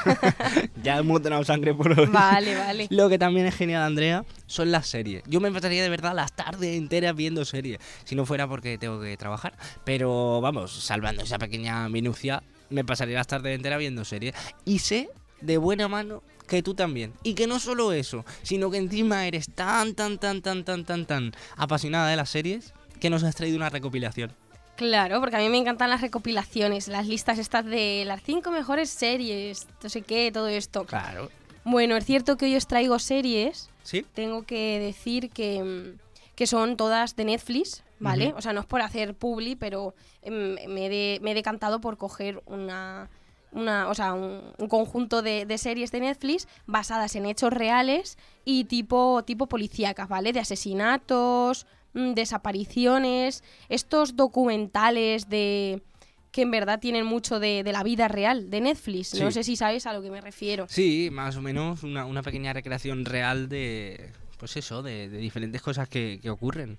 ya 0.83 0.99
hemos 0.99 1.23
donado 1.23 1.45
sangre 1.45 1.73
por 1.75 1.99
hoy. 1.99 2.07
vale, 2.07 2.57
vale. 2.57 2.87
Lo 2.91 3.09
que 3.09 3.19
también 3.19 3.47
es 3.47 3.55
genial, 3.55 3.83
Andrea, 3.83 4.25
son 4.47 4.71
las 4.73 4.89
series. 4.89 5.23
Yo 5.27 5.41
me 5.41 5.51
pasaría 5.53 5.83
de 5.83 5.89
verdad 5.89 6.13
las 6.15 6.33
tardes 6.33 6.77
enteras 6.77 7.15
viendo 7.15 7.45
series. 7.45 7.79
Si 8.05 8.15
no 8.17 8.27
fuera 8.27 8.47
porque 8.49 8.77
tengo 8.79 9.01
que 9.01 9.17
trabajar. 9.17 9.55
Pero 9.85 10.41
vamos, 10.43 10.73
salvando 10.73 11.23
esa 11.23 11.39
pequeña 11.39 11.89
minucia, 11.89 12.43
me 12.71 12.85
pasaría 12.85 13.17
las 13.17 13.27
tardes 13.27 13.55
enteras 13.55 13.79
viendo 13.79 14.05
series. 14.05 14.35
Y 14.65 14.81
sé 14.81 15.09
de 15.41 15.59
buena 15.59 15.89
mano 15.89 16.23
que 16.47 16.63
tú 16.63 16.75
también. 16.75 17.13
Y 17.23 17.35
que 17.35 17.47
no 17.47 17.61
solo 17.61 17.93
eso, 17.93 18.25
sino 18.43 18.71
que 18.71 18.79
encima 18.79 19.27
eres 19.27 19.51
tan, 19.55 19.95
tan, 19.95 20.19
tan, 20.19 20.43
tan, 20.43 20.65
tan, 20.65 20.85
tan, 20.85 21.07
tan 21.07 21.33
apasionada 21.57 22.09
de 22.09 22.17
las 22.17 22.31
series 22.31 22.73
que 23.01 23.11
nos 23.11 23.23
has 23.23 23.37
traído 23.37 23.57
una 23.57 23.71
recopilación. 23.71 24.33
Claro, 24.77 25.21
porque 25.21 25.37
a 25.37 25.41
mí 25.41 25.49
me 25.49 25.59
encantan 25.59 25.91
las 25.91 26.01
recopilaciones, 26.01 26.87
las 26.87 27.07
listas 27.07 27.39
estas 27.39 27.65
de 27.65 28.05
las 28.07 28.23
cinco 28.23 28.53
mejores 28.53 28.89
series, 28.91 29.67
no 29.83 29.89
sé 29.89 30.03
qué, 30.03 30.31
todo 30.33 30.47
esto. 30.47 30.85
Claro. 30.85 31.31
Bueno, 31.65 31.97
es 31.97 32.05
cierto 32.05 32.37
que 32.37 32.47
hoy 32.47 32.57
os 32.57 32.69
traigo 32.69 32.99
series, 33.01 33.71
¿Sí? 33.83 34.07
tengo 34.15 34.45
que 34.45 34.79
decir 34.79 35.31
que, 35.31 35.95
que 36.37 36.47
son 36.47 36.77
todas 36.77 37.17
de 37.17 37.25
Netflix, 37.25 37.83
¿vale? 38.01 38.33
O 38.37 38.41
sea, 38.43 38.53
no 38.53 38.61
es 38.61 38.67
por 38.67 38.81
hacer 38.83 39.15
publi, 39.15 39.57
pero 39.57 39.95
em, 40.23 40.55
me, 40.69 40.87
he 40.87 40.89
de- 40.89 41.19
me 41.23 41.33
he 41.33 41.35
decantado 41.35 41.81
por 41.81 41.97
coger 41.97 42.43
una, 42.47 43.09
una 43.53 43.89
o 43.89 43.95
sea, 43.95 44.13
un, 44.15 44.53
un 44.59 44.69
conjunto 44.69 45.23
de, 45.23 45.47
de 45.47 45.59
series 45.59 45.91
de 45.91 46.01
Netflix 46.01 46.47
basadas 46.67 47.17
en 47.17 47.27
hechos 47.27 47.53
reales 47.53 48.19
y 48.45 48.65
tipo, 48.65 49.23
tipo 49.25 49.47
policíacas, 49.47 50.09
¿vale? 50.09 50.33
De 50.33 50.41
asesinatos, 50.41 51.67
mm, 51.95 52.13
desapariciones, 52.13 53.43
estos 53.69 54.17
documentales 54.17 55.29
de 55.29 55.83
que 56.31 56.43
en 56.43 56.51
verdad 56.51 56.79
tienen 56.79 57.07
mucho 57.07 57.41
de, 57.41 57.63
de 57.65 57.73
la 57.73 57.83
vida 57.83 58.07
real 58.07 58.51
de 58.51 58.61
Netflix. 58.61 59.15
No 59.15 59.31
sé 59.31 59.43
si 59.45 59.57
sabéis 59.57 59.87
a 59.87 59.95
lo 59.95 60.03
que 60.03 60.11
me 60.11 60.21
refiero. 60.21 60.67
Sí, 60.69 61.09
más 61.11 61.37
o 61.37 61.43
menos 61.43 61.83
una, 61.83 62.05
una 62.05 62.23
pequeña 62.23 62.53
recreación 62.53 63.07
real 63.07 63.49
de, 63.49 64.13
pues 64.39 64.57
eso, 64.59 64.83
de, 64.83 65.09
de 65.09 65.19
diferentes 65.19 65.63
cosas 65.63 65.89
que, 65.89 66.19
que 66.23 66.29
ocurren. 66.29 66.79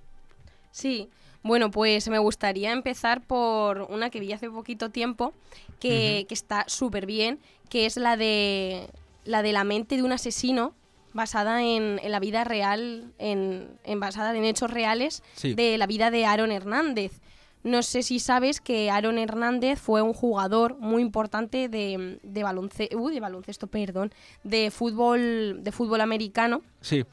Sí, 0.71 1.09
bueno, 1.43 1.71
pues 1.71 2.07
me 2.09 2.19
gustaría 2.19 2.71
empezar 2.71 3.21
por 3.21 3.83
una 3.89 4.09
que 4.09 4.19
vi 4.19 4.33
hace 4.33 4.49
poquito 4.49 4.89
tiempo, 4.89 5.33
que, 5.79 6.25
que 6.27 6.33
está 6.33 6.65
súper 6.67 7.05
bien, 7.05 7.39
que 7.69 7.85
es 7.85 7.97
la 7.97 8.17
de 8.17 8.89
la 9.25 9.41
de 9.43 9.51
la 9.53 9.63
mente 9.63 9.95
de 9.95 10.03
un 10.03 10.11
asesino, 10.11 10.73
basada 11.13 11.63
en, 11.63 11.99
en 12.03 12.11
la 12.11 12.19
vida 12.19 12.43
real, 12.43 13.13
en, 13.19 13.67
en 13.83 13.99
basada 13.99 14.35
en 14.35 14.43
hechos 14.45 14.69
reales 14.71 15.23
Sí. 15.35 15.53
de 15.53 15.77
la 15.77 15.87
vida 15.87 16.11
de 16.11 16.25
Aaron 16.25 16.51
Hernández. 16.51 17.19
No 17.63 17.83
sé 17.83 18.03
si 18.03 18.19
sabes 18.19 18.61
que 18.61 18.89
Aaron 18.89 19.17
Hernández 19.17 19.79
fue 19.79 20.01
un 20.01 20.13
jugador 20.13 20.77
muy 20.79 21.01
importante 21.01 21.67
de, 21.67 22.19
de, 22.23 22.43
balonce- 22.43 22.95
uy, 22.95 23.13
de 23.13 23.19
baloncesto, 23.19 23.67
perdón, 23.67 24.13
de 24.43 24.71
fútbol, 24.71 25.57
de 25.61 25.71
fútbol 25.71 26.01
americano, 26.01 26.61
Sí. 26.81 27.03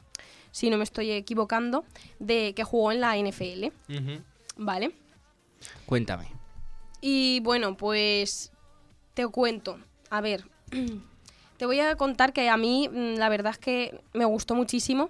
Si 0.51 0.69
no 0.69 0.77
me 0.77 0.83
estoy 0.83 1.11
equivocando, 1.11 1.85
de 2.19 2.53
que 2.55 2.63
jugó 2.63 2.91
en 2.91 3.01
la 3.01 3.15
NFL. 3.17 3.67
¿Vale? 4.57 4.91
Cuéntame. 5.85 6.27
Y 7.01 7.39
bueno, 7.41 7.75
pues 7.77 8.51
te 9.13 9.27
cuento. 9.27 9.77
A 10.09 10.21
ver, 10.21 10.45
te 11.57 11.65
voy 11.65 11.79
a 11.79 11.95
contar 11.95 12.33
que 12.33 12.49
a 12.49 12.57
mí 12.57 12.89
mm, 12.89 13.15
la 13.17 13.29
verdad 13.29 13.51
es 13.51 13.57
que 13.59 14.01
me 14.13 14.25
gustó 14.25 14.55
muchísimo 14.55 15.09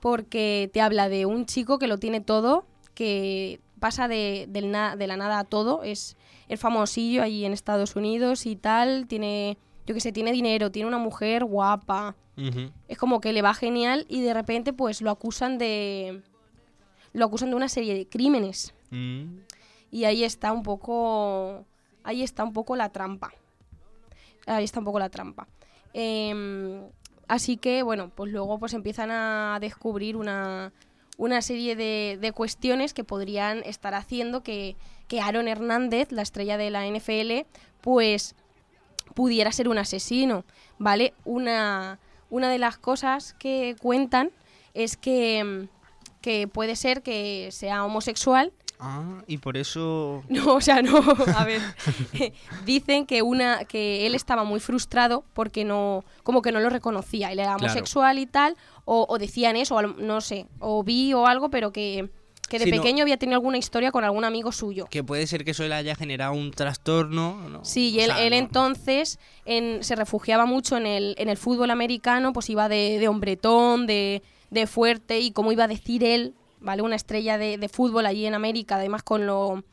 porque 0.00 0.70
te 0.72 0.80
habla 0.80 1.08
de 1.08 1.26
un 1.26 1.46
chico 1.46 1.78
que 1.78 1.86
lo 1.86 1.98
tiene 1.98 2.20
todo, 2.20 2.64
que 2.94 3.60
pasa 3.80 4.08
de, 4.08 4.46
del 4.48 4.70
na- 4.70 4.96
de 4.96 5.06
la 5.06 5.16
nada 5.16 5.38
a 5.40 5.44
todo, 5.44 5.82
es 5.82 6.16
el 6.48 6.58
famosillo 6.58 7.22
allí 7.22 7.44
en 7.44 7.52
Estados 7.52 7.96
Unidos 7.96 8.46
y 8.46 8.56
tal, 8.56 9.06
tiene, 9.06 9.58
yo 9.86 9.94
que 9.94 10.00
sé, 10.00 10.12
tiene 10.12 10.32
dinero, 10.32 10.70
tiene 10.70 10.88
una 10.88 10.98
mujer 10.98 11.44
guapa, 11.44 12.16
Es 12.88 12.98
como 12.98 13.20
que 13.20 13.32
le 13.32 13.42
va 13.42 13.54
genial 13.54 14.06
y 14.08 14.20
de 14.22 14.32
repente 14.34 14.72
pues 14.72 15.02
lo 15.02 15.10
acusan 15.10 15.58
de 15.58 16.22
lo 17.12 17.24
acusan 17.26 17.50
de 17.50 17.56
una 17.56 17.68
serie 17.68 17.94
de 17.94 18.06
crímenes 18.06 18.74
Mm. 18.92 19.38
y 19.92 20.04
ahí 20.04 20.24
está 20.24 20.52
un 20.52 20.62
poco 20.64 21.64
ahí 22.02 22.22
está 22.22 22.42
un 22.42 22.52
poco 22.52 22.74
la 22.74 22.88
trampa 22.88 23.30
ahí 24.46 24.64
está 24.64 24.80
un 24.80 24.84
poco 24.84 24.98
la 24.98 25.10
trampa 25.10 25.46
Em, 25.92 26.82
así 27.28 27.56
que 27.56 27.82
bueno 27.82 28.10
pues 28.14 28.32
luego 28.32 28.58
pues 28.58 28.74
empiezan 28.74 29.10
a 29.10 29.58
descubrir 29.60 30.16
una 30.16 30.72
una 31.18 31.42
serie 31.42 31.76
de, 31.76 32.18
de 32.20 32.32
cuestiones 32.32 32.94
que 32.94 33.04
podrían 33.04 33.58
estar 33.64 33.94
haciendo 33.94 34.42
que, 34.42 34.74
que 35.06 35.20
Aaron 35.20 35.48
Hernández, 35.48 36.12
la 36.12 36.22
estrella 36.22 36.56
de 36.56 36.70
la 36.70 36.86
NFL, 36.86 37.46
pues 37.82 38.34
pudiera 39.14 39.52
ser 39.52 39.68
un 39.68 39.76
asesino, 39.76 40.44
¿vale? 40.78 41.12
Una, 41.26 41.98
una 42.30 42.48
de 42.48 42.58
las 42.58 42.78
cosas 42.78 43.34
que 43.38 43.76
cuentan 43.80 44.30
es 44.74 44.96
que, 44.96 45.66
que 46.20 46.48
puede 46.48 46.76
ser 46.76 47.02
que 47.02 47.48
sea 47.52 47.84
homosexual. 47.84 48.52
Ah, 48.78 49.22
y 49.26 49.36
por 49.38 49.56
eso... 49.58 50.22
No, 50.30 50.54
o 50.54 50.60
sea, 50.62 50.80
no, 50.80 50.96
a 51.36 51.44
ver. 51.44 51.60
Dicen 52.64 53.04
que 53.06 53.20
una 53.22 53.64
que 53.66 54.06
él 54.06 54.14
estaba 54.14 54.44
muy 54.44 54.58
frustrado 54.60 55.24
porque 55.34 55.64
no 55.64 56.04
como 56.22 56.40
que 56.40 56.52
no 56.52 56.60
lo 56.60 56.70
reconocía, 56.70 57.30
él 57.32 57.40
era 57.40 57.56
Claro. 57.56 57.64
homosexual 57.72 58.18
y 58.18 58.26
tal 58.26 58.56
o, 58.86 59.06
o 59.08 59.18
decían 59.18 59.56
eso, 59.56 59.76
o 59.76 59.82
no 59.82 60.20
sé, 60.20 60.46
o 60.60 60.82
vi 60.82 61.12
o 61.12 61.26
algo, 61.26 61.50
pero 61.50 61.72
que 61.72 62.08
que 62.50 62.58
de 62.58 62.70
pequeño 62.70 63.02
había 63.02 63.16
tenido 63.16 63.36
alguna 63.36 63.56
historia 63.56 63.90
con 63.92 64.04
algún 64.04 64.24
amigo 64.24 64.52
suyo. 64.52 64.86
Que 64.90 65.02
puede 65.02 65.26
ser 65.26 65.44
que 65.44 65.52
eso 65.52 65.62
le 65.66 65.74
haya 65.74 65.94
generado 65.94 66.34
un 66.34 66.50
trastorno. 66.50 67.48
¿no? 67.48 67.64
Sí, 67.64 67.90
y 67.90 68.00
O 68.00 68.04
él, 68.04 68.06
sea, 68.10 68.22
él 68.22 68.30
no- 68.30 68.36
entonces 68.36 69.18
en- 69.44 69.82
se 69.82 69.96
refugiaba 69.96 70.44
mucho 70.44 70.76
en 70.76 70.86
el, 70.86 71.14
en 71.18 71.28
el 71.28 71.36
fútbol 71.38 71.70
americano, 71.70 72.32
pues 72.34 72.50
iba 72.50 72.68
de, 72.68 72.98
de 72.98 73.08
hombretón, 73.08 73.86
de, 73.86 74.22
de 74.50 74.66
fuerte, 74.66 75.20
y 75.20 75.30
como 75.30 75.52
iba 75.52 75.64
a 75.64 75.68
decir 75.68 76.04
él, 76.04 76.34
¿vale? 76.60 76.82
Una 76.82 76.96
estrella 76.96 77.38
de, 77.38 77.56
de 77.56 77.68
fútbol 77.68 78.04
allí 78.04 78.26
en 78.26 78.34
América, 78.34 78.76
además 78.76 79.02
con 79.02 79.26
lo 79.26 79.64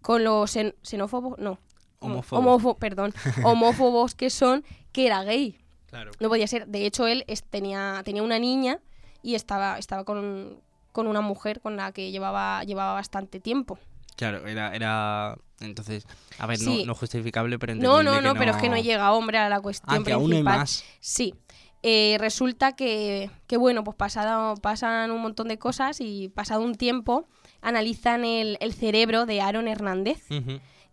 con 0.00 0.24
los 0.24 0.56
xen- 0.56 0.74
xenófobos, 0.82 1.38
no. 1.38 1.58
Homófobos. 1.98 2.42
Homófo- 2.42 2.78
perdón, 2.78 3.12
homófobos 3.44 4.14
que 4.14 4.30
son, 4.30 4.64
que 4.92 5.06
era 5.06 5.22
gay. 5.24 5.58
Claro. 5.90 6.12
No 6.20 6.28
podía 6.28 6.46
ser. 6.46 6.66
De 6.68 6.86
hecho, 6.86 7.06
él 7.06 7.24
es- 7.26 7.42
tenía, 7.42 8.00
tenía 8.04 8.22
una 8.22 8.38
niña 8.38 8.78
y 9.22 9.34
estaba, 9.34 9.76
estaba 9.78 10.04
con, 10.04 10.60
con 10.92 11.06
una 11.06 11.20
mujer 11.20 11.60
con 11.60 11.76
la 11.76 11.92
que 11.92 12.10
llevaba, 12.10 12.62
llevaba 12.64 12.94
bastante 12.94 13.40
tiempo. 13.40 13.78
Claro, 14.16 14.46
era, 14.46 14.74
era... 14.74 15.36
Entonces, 15.60 16.06
a 16.38 16.46
ver, 16.46 16.58
Sí. 16.58 16.80
no, 16.80 16.86
no 16.86 16.94
justificable, 16.94 17.58
pero 17.58 17.74
No, 17.74 18.02
no, 18.02 18.20
no, 18.20 18.34
pero 18.34 18.52
es 18.52 18.56
que 18.58 18.68
no 18.68 18.76
llega 18.78 19.12
hombre 19.12 19.38
a 19.38 19.48
la 19.48 19.60
cuestión 19.60 20.00
Ah, 20.00 20.04
que 20.04 20.12
aún 20.12 20.24
hay 20.24 20.38
principal. 20.38 20.58
más. 20.58 20.84
Sí. 21.00 21.34
Eh, 21.82 22.16
resulta 22.18 22.72
que, 22.76 23.30
que, 23.46 23.56
bueno, 23.56 23.84
pues 23.84 23.96
pasado, 23.96 24.54
pasan 24.56 25.10
un 25.10 25.20
montón 25.22 25.48
de 25.48 25.58
cosas 25.58 26.00
y 26.00 26.28
pasado 26.28 26.62
un 26.62 26.74
tiempo 26.74 27.26
analizan 27.62 28.24
el, 28.24 28.56
el 28.60 28.72
cerebro 28.74 29.26
de 29.26 29.40
Aaron 29.40 29.68
Hernández 29.68 30.24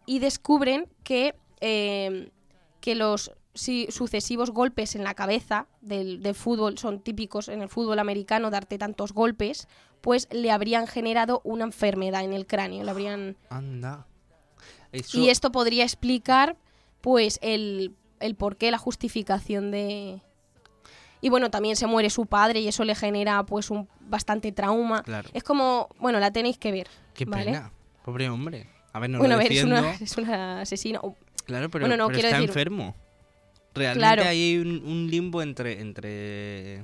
y 0.06 0.20
descubren 0.20 0.86
que, 1.04 1.36
eh, 1.62 2.30
que 2.82 2.96
los 2.96 3.32
si- 3.58 3.88
sucesivos 3.92 4.52
golpes 4.52 4.96
en 4.96 5.04
la 5.04 5.14
cabeza 5.14 5.68
del, 5.82 6.22
del 6.24 6.36
fútbol 6.36 6.78
son 6.78 7.00
típicos 7.02 7.48
en 7.50 7.62
el 7.62 7.70
fútbol 7.70 8.00
americano, 8.00 8.50
darte 8.50 8.78
tantos 8.78 9.12
golpes, 9.14 9.68
pues 10.02 10.28
le 10.32 10.52
habrían 10.52 10.88
generado 10.88 11.42
una 11.44 11.66
enfermedad 11.66 12.24
en 12.24 12.34
el 12.34 12.46
cráneo, 12.48 12.84
le 12.84 12.92
habrían 12.92 13.36
Anda. 13.50 14.06
Eso... 14.92 15.18
y 15.20 15.30
esto 15.30 15.52
podría 15.52 15.84
explicar, 15.84 16.56
pues, 17.02 17.40
el, 17.42 17.94
el 18.20 18.36
porqué, 18.36 18.72
la 18.72 18.78
justificación 18.78 19.72
de... 19.72 20.22
Y 21.20 21.30
bueno, 21.30 21.50
también 21.50 21.76
se 21.76 21.88
muere 21.88 22.10
su 22.12 22.28
padre 22.28 22.60
y 22.62 22.68
eso 22.68 22.84
le 22.86 22.94
genera, 22.96 23.44
pues, 23.46 23.72
un 23.72 23.90
bastante 24.02 24.52
trauma. 24.52 25.02
Claro. 25.04 25.30
Es 25.34 25.44
como, 25.44 25.90
bueno, 26.00 26.20
la 26.20 26.32
tenéis 26.32 26.58
que 26.60 26.72
ver. 26.72 26.88
Qué 27.16 27.26
¿vale? 27.26 27.46
pena. 27.46 27.72
Pobre 28.06 28.30
hombre. 28.30 28.70
A 28.94 29.00
ver, 29.00 29.10
no 29.10 29.18
bueno, 29.20 29.36
a 29.36 29.38
ver, 29.40 29.52
es 29.52 29.64
una, 29.64 30.62
asesina. 30.62 31.00
Oh, 31.02 31.16
Claro, 31.46 31.70
pero, 31.70 31.84
Bueno, 31.88 31.98
no, 31.98 32.08
pero 32.08 32.16
quiero 32.20 32.28
está 32.30 32.40
decir- 32.40 32.50
enfermo. 32.50 32.96
Realmente 33.78 34.00
Claro. 34.16 34.24
hay 34.30 34.58
un, 34.58 34.84
un 34.86 35.10
limbo 35.10 35.42
entre, 35.42 35.80
entre 35.82 36.84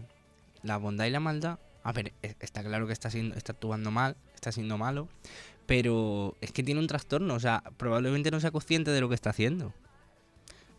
la 0.62 0.78
bondad 0.78 1.06
y 1.06 1.10
la 1.10 1.20
maldad. 1.20 1.60
A 1.84 1.92
ver, 1.92 2.14
e- 2.22 2.36
está 2.40 2.64
claro 2.64 2.88
que 2.88 2.94
está, 2.94 3.10
siendo, 3.10 3.36
está 3.36 3.52
actuando 3.54 3.92
mal, 3.92 4.16
está 4.36 4.52
siendo 4.52 4.78
malo, 4.78 5.10
pero 5.66 6.36
es 6.42 6.52
que 6.52 6.64
tiene 6.64 6.80
un 6.80 6.88
trastorno, 6.88 7.34
o 7.34 7.40
sea, 7.40 7.64
probablemente 7.78 8.32
no 8.32 8.40
sea 8.40 8.52
consciente 8.52 8.92
de 8.92 9.02
lo 9.02 9.10
que 9.10 9.16
está 9.16 9.32
haciendo. 9.32 9.74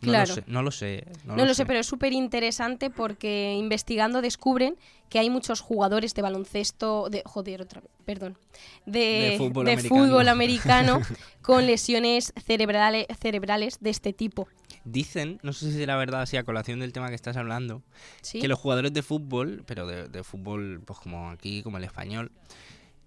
No 0.00 0.10
Claro. 0.10 0.28
lo 0.28 0.34
sé, 0.34 0.44
no 0.46 0.62
lo 0.62 0.70
sé. 0.70 1.06
No, 1.24 1.36
No, 1.36 1.44
lo 1.46 1.54
sé, 1.54 1.64
pero 1.64 1.78
es 1.80 1.86
súper 1.86 2.12
interesante 2.12 2.90
porque 2.90 3.54
investigando 3.58 4.20
descubren 4.20 4.76
que 5.08 5.18
hay 5.18 5.30
muchos 5.30 5.60
jugadores 5.60 6.12
de 6.14 6.20
baloncesto, 6.20 7.08
de 7.08 7.22
joder, 7.24 7.62
otra 7.62 7.80
vez, 7.80 7.90
perdón, 8.04 8.36
de, 8.84 9.00
De 9.30 9.34
fútbol 9.38 9.64
de 9.64 9.72
americano. 9.72 10.04
fútbol 10.04 10.28
americano 10.28 11.00
con 11.42 11.64
lesiones 11.66 12.34
cerebrales, 12.44 13.06
cerebrales 13.18 13.78
de 13.80 13.90
este 13.90 14.12
tipo. 14.12 14.46
Dicen, 14.84 15.38
no 15.42 15.52
sé 15.52 15.72
si 15.72 15.80
es 15.80 15.86
la 15.86 15.96
verdad, 15.96 16.22
así 16.22 16.36
a 16.36 16.44
colación 16.44 16.80
del 16.80 16.92
tema 16.92 17.08
que 17.08 17.14
estás 17.14 17.36
hablando, 17.36 17.82
¿Sí? 18.22 18.40
que 18.40 18.48
los 18.48 18.58
jugadores 18.58 18.92
de 18.92 19.02
fútbol, 19.02 19.62
pero 19.66 19.86
de, 19.86 20.08
de 20.08 20.22
fútbol, 20.22 20.82
pues 20.84 20.98
como 20.98 21.30
aquí, 21.30 21.62
como 21.62 21.78
el 21.78 21.84
español, 21.84 22.30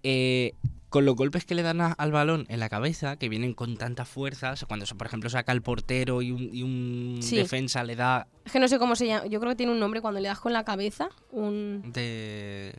eh, 0.02 0.52
con 0.88 1.04
los 1.04 1.14
golpes 1.16 1.44
que 1.44 1.54
le 1.54 1.62
dan 1.62 1.80
a- 1.80 1.92
al 1.92 2.12
balón 2.12 2.46
en 2.48 2.60
la 2.60 2.68
cabeza, 2.68 3.16
que 3.16 3.28
vienen 3.28 3.52
con 3.52 3.76
tanta 3.76 4.04
fuerza, 4.04 4.52
o 4.52 4.56
sea, 4.56 4.66
cuando 4.66 4.86
por 4.86 5.06
ejemplo 5.06 5.28
saca 5.28 5.52
el 5.52 5.60
portero 5.62 6.22
y 6.22 6.30
un, 6.32 6.50
y 6.54 6.62
un 6.62 7.18
Sí. 7.22 7.36
defensa 7.36 7.84
le 7.84 7.94
da 7.94 8.26
Es 8.44 8.52
que 8.52 8.58
no 8.60 8.68
sé 8.68 8.78
cómo 8.78 8.96
se 8.96 9.06
llama. 9.06 9.26
Yo 9.26 9.38
creo 9.38 9.52
que 9.52 9.56
tiene 9.56 9.72
un 9.72 9.80
nombre 9.80 10.00
cuando 10.00 10.18
le 10.20 10.28
das 10.28 10.40
con 10.40 10.52
la 10.52 10.64
cabeza. 10.64 11.10
Un. 11.30 11.82
de, 11.92 12.74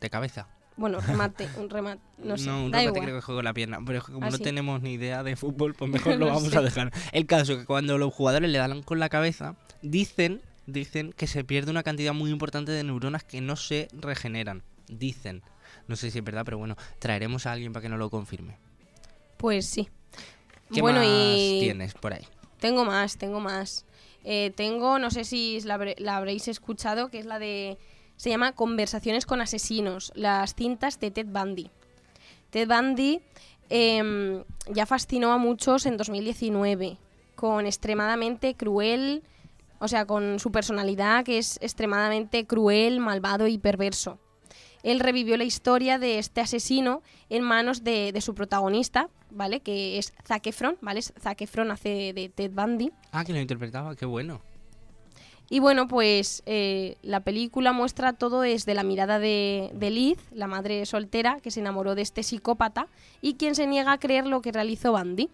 de 0.00 0.10
cabeza. 0.10 0.46
Bueno, 0.78 1.00
remate. 1.00 1.46
Un 1.58 1.68
remate. 1.68 2.00
No 2.18 2.38
sé. 2.38 2.48
un 2.50 2.70
da 2.70 2.78
remate 2.78 2.84
igual. 2.84 3.02
creo 3.04 3.16
que 3.16 3.22
juego 3.22 3.42
la 3.42 3.52
pierna. 3.52 3.78
Pero 3.84 3.98
es 3.98 4.04
que 4.04 4.12
como 4.12 4.26
Ah, 4.26 4.30
no 4.30 4.36
sí. 4.38 4.42
tenemos 4.42 4.80
ni 4.80 4.92
idea 4.94 5.22
de 5.22 5.36
fútbol, 5.36 5.74
pues 5.74 5.90
mejor 5.90 6.14
lo 6.18 6.26
No 6.26 6.34
vamos 6.34 6.50
sé. 6.50 6.56
a 6.58 6.62
dejar. 6.62 6.92
El 7.12 7.26
caso 7.26 7.52
es 7.52 7.58
que 7.58 7.64
cuando 7.66 7.98
los 7.98 8.14
jugadores 8.14 8.48
le 8.50 8.58
dan 8.58 8.82
con 8.82 8.98
la 8.98 9.08
cabeza, 9.10 9.56
dicen, 9.82 10.40
dicen 10.66 11.12
que 11.12 11.26
se 11.26 11.44
pierde 11.44 11.70
una 11.70 11.82
cantidad 11.82 12.14
muy 12.14 12.30
importante 12.30 12.72
de 12.72 12.82
neuronas 12.84 13.24
que 13.24 13.40
no 13.40 13.56
se 13.56 13.88
regeneran. 13.92 14.62
Dicen. 14.88 15.42
No 15.88 15.96
sé 15.96 16.10
si 16.10 16.18
es 16.18 16.24
verdad, 16.24 16.44
pero 16.44 16.58
bueno, 16.58 16.76
traeremos 16.98 17.46
a 17.46 17.52
alguien 17.52 17.72
para 17.72 17.82
que 17.82 17.88
nos 17.88 17.98
lo 17.98 18.08
confirme. 18.10 18.56
Pues 19.36 19.66
sí. 19.66 19.88
¿Qué 20.72 20.80
bueno, 20.80 21.00
más 21.00 21.08
y. 21.08 21.60
tienes 21.62 21.94
por 21.94 22.12
ahí? 22.12 22.26
Tengo 22.60 22.84
más, 22.84 23.16
tengo 23.18 23.40
más. 23.40 23.84
Eh, 24.24 24.52
tengo, 24.56 24.98
no 24.98 25.10
sé 25.10 25.24
si 25.24 25.60
la, 25.62 25.78
la 25.98 26.16
habréis 26.16 26.46
escuchado, 26.48 27.08
que 27.08 27.18
es 27.18 27.26
la 27.26 27.38
de. 27.38 27.78
Se 28.18 28.30
llama 28.30 28.52
Conversaciones 28.52 29.26
con 29.26 29.40
asesinos, 29.40 30.10
las 30.16 30.56
cintas 30.56 30.98
de 30.98 31.12
Ted 31.12 31.26
Bundy. 31.28 31.70
Ted 32.50 32.66
Bundy 32.66 33.20
em, 33.70 34.42
ya 34.72 34.86
fascinó 34.86 35.32
a 35.32 35.38
muchos 35.38 35.86
en 35.86 35.96
2019, 35.96 36.98
con 37.36 37.64
extremadamente 37.64 38.56
cruel, 38.56 39.22
o 39.78 39.86
sea, 39.86 40.04
con 40.04 40.40
su 40.40 40.50
personalidad 40.50 41.24
que 41.24 41.38
es 41.38 41.60
extremadamente 41.62 42.44
cruel, 42.44 42.98
malvado 42.98 43.46
y 43.46 43.56
perverso. 43.56 44.18
Él 44.82 44.98
revivió 44.98 45.36
la 45.36 45.44
historia 45.44 46.00
de 46.00 46.18
este 46.18 46.40
asesino 46.40 47.02
en 47.30 47.44
manos 47.44 47.84
de, 47.84 48.10
de 48.10 48.20
su 48.20 48.34
protagonista, 48.34 49.10
¿vale? 49.30 49.60
Que 49.60 49.96
es 49.98 50.12
Zac 50.26 50.44
Efron, 50.48 50.76
¿vale? 50.80 51.02
Zac 51.02 51.40
Efron 51.40 51.70
hace 51.70 52.12
de 52.12 52.28
Ted 52.34 52.50
Bundy. 52.50 52.90
Ah, 53.12 53.24
que 53.24 53.32
lo 53.32 53.38
interpretaba, 53.38 53.94
qué 53.94 54.06
bueno. 54.06 54.40
Y 55.50 55.60
bueno, 55.60 55.88
pues 55.88 56.42
eh, 56.46 56.96
la 57.02 57.20
película 57.20 57.72
muestra 57.72 58.12
todo 58.12 58.42
desde 58.42 58.74
la 58.74 58.82
mirada 58.82 59.18
de, 59.18 59.70
de 59.72 59.90
Liz, 59.90 60.18
la 60.30 60.46
madre 60.46 60.84
soltera 60.84 61.40
que 61.42 61.50
se 61.50 61.60
enamoró 61.60 61.94
de 61.94 62.02
este 62.02 62.22
psicópata 62.22 62.86
y 63.22 63.34
quien 63.34 63.54
se 63.54 63.66
niega 63.66 63.92
a 63.92 63.98
creer 63.98 64.26
lo 64.26 64.42
que 64.42 64.52
realizó 64.52 64.92
Bundy. 64.92 65.30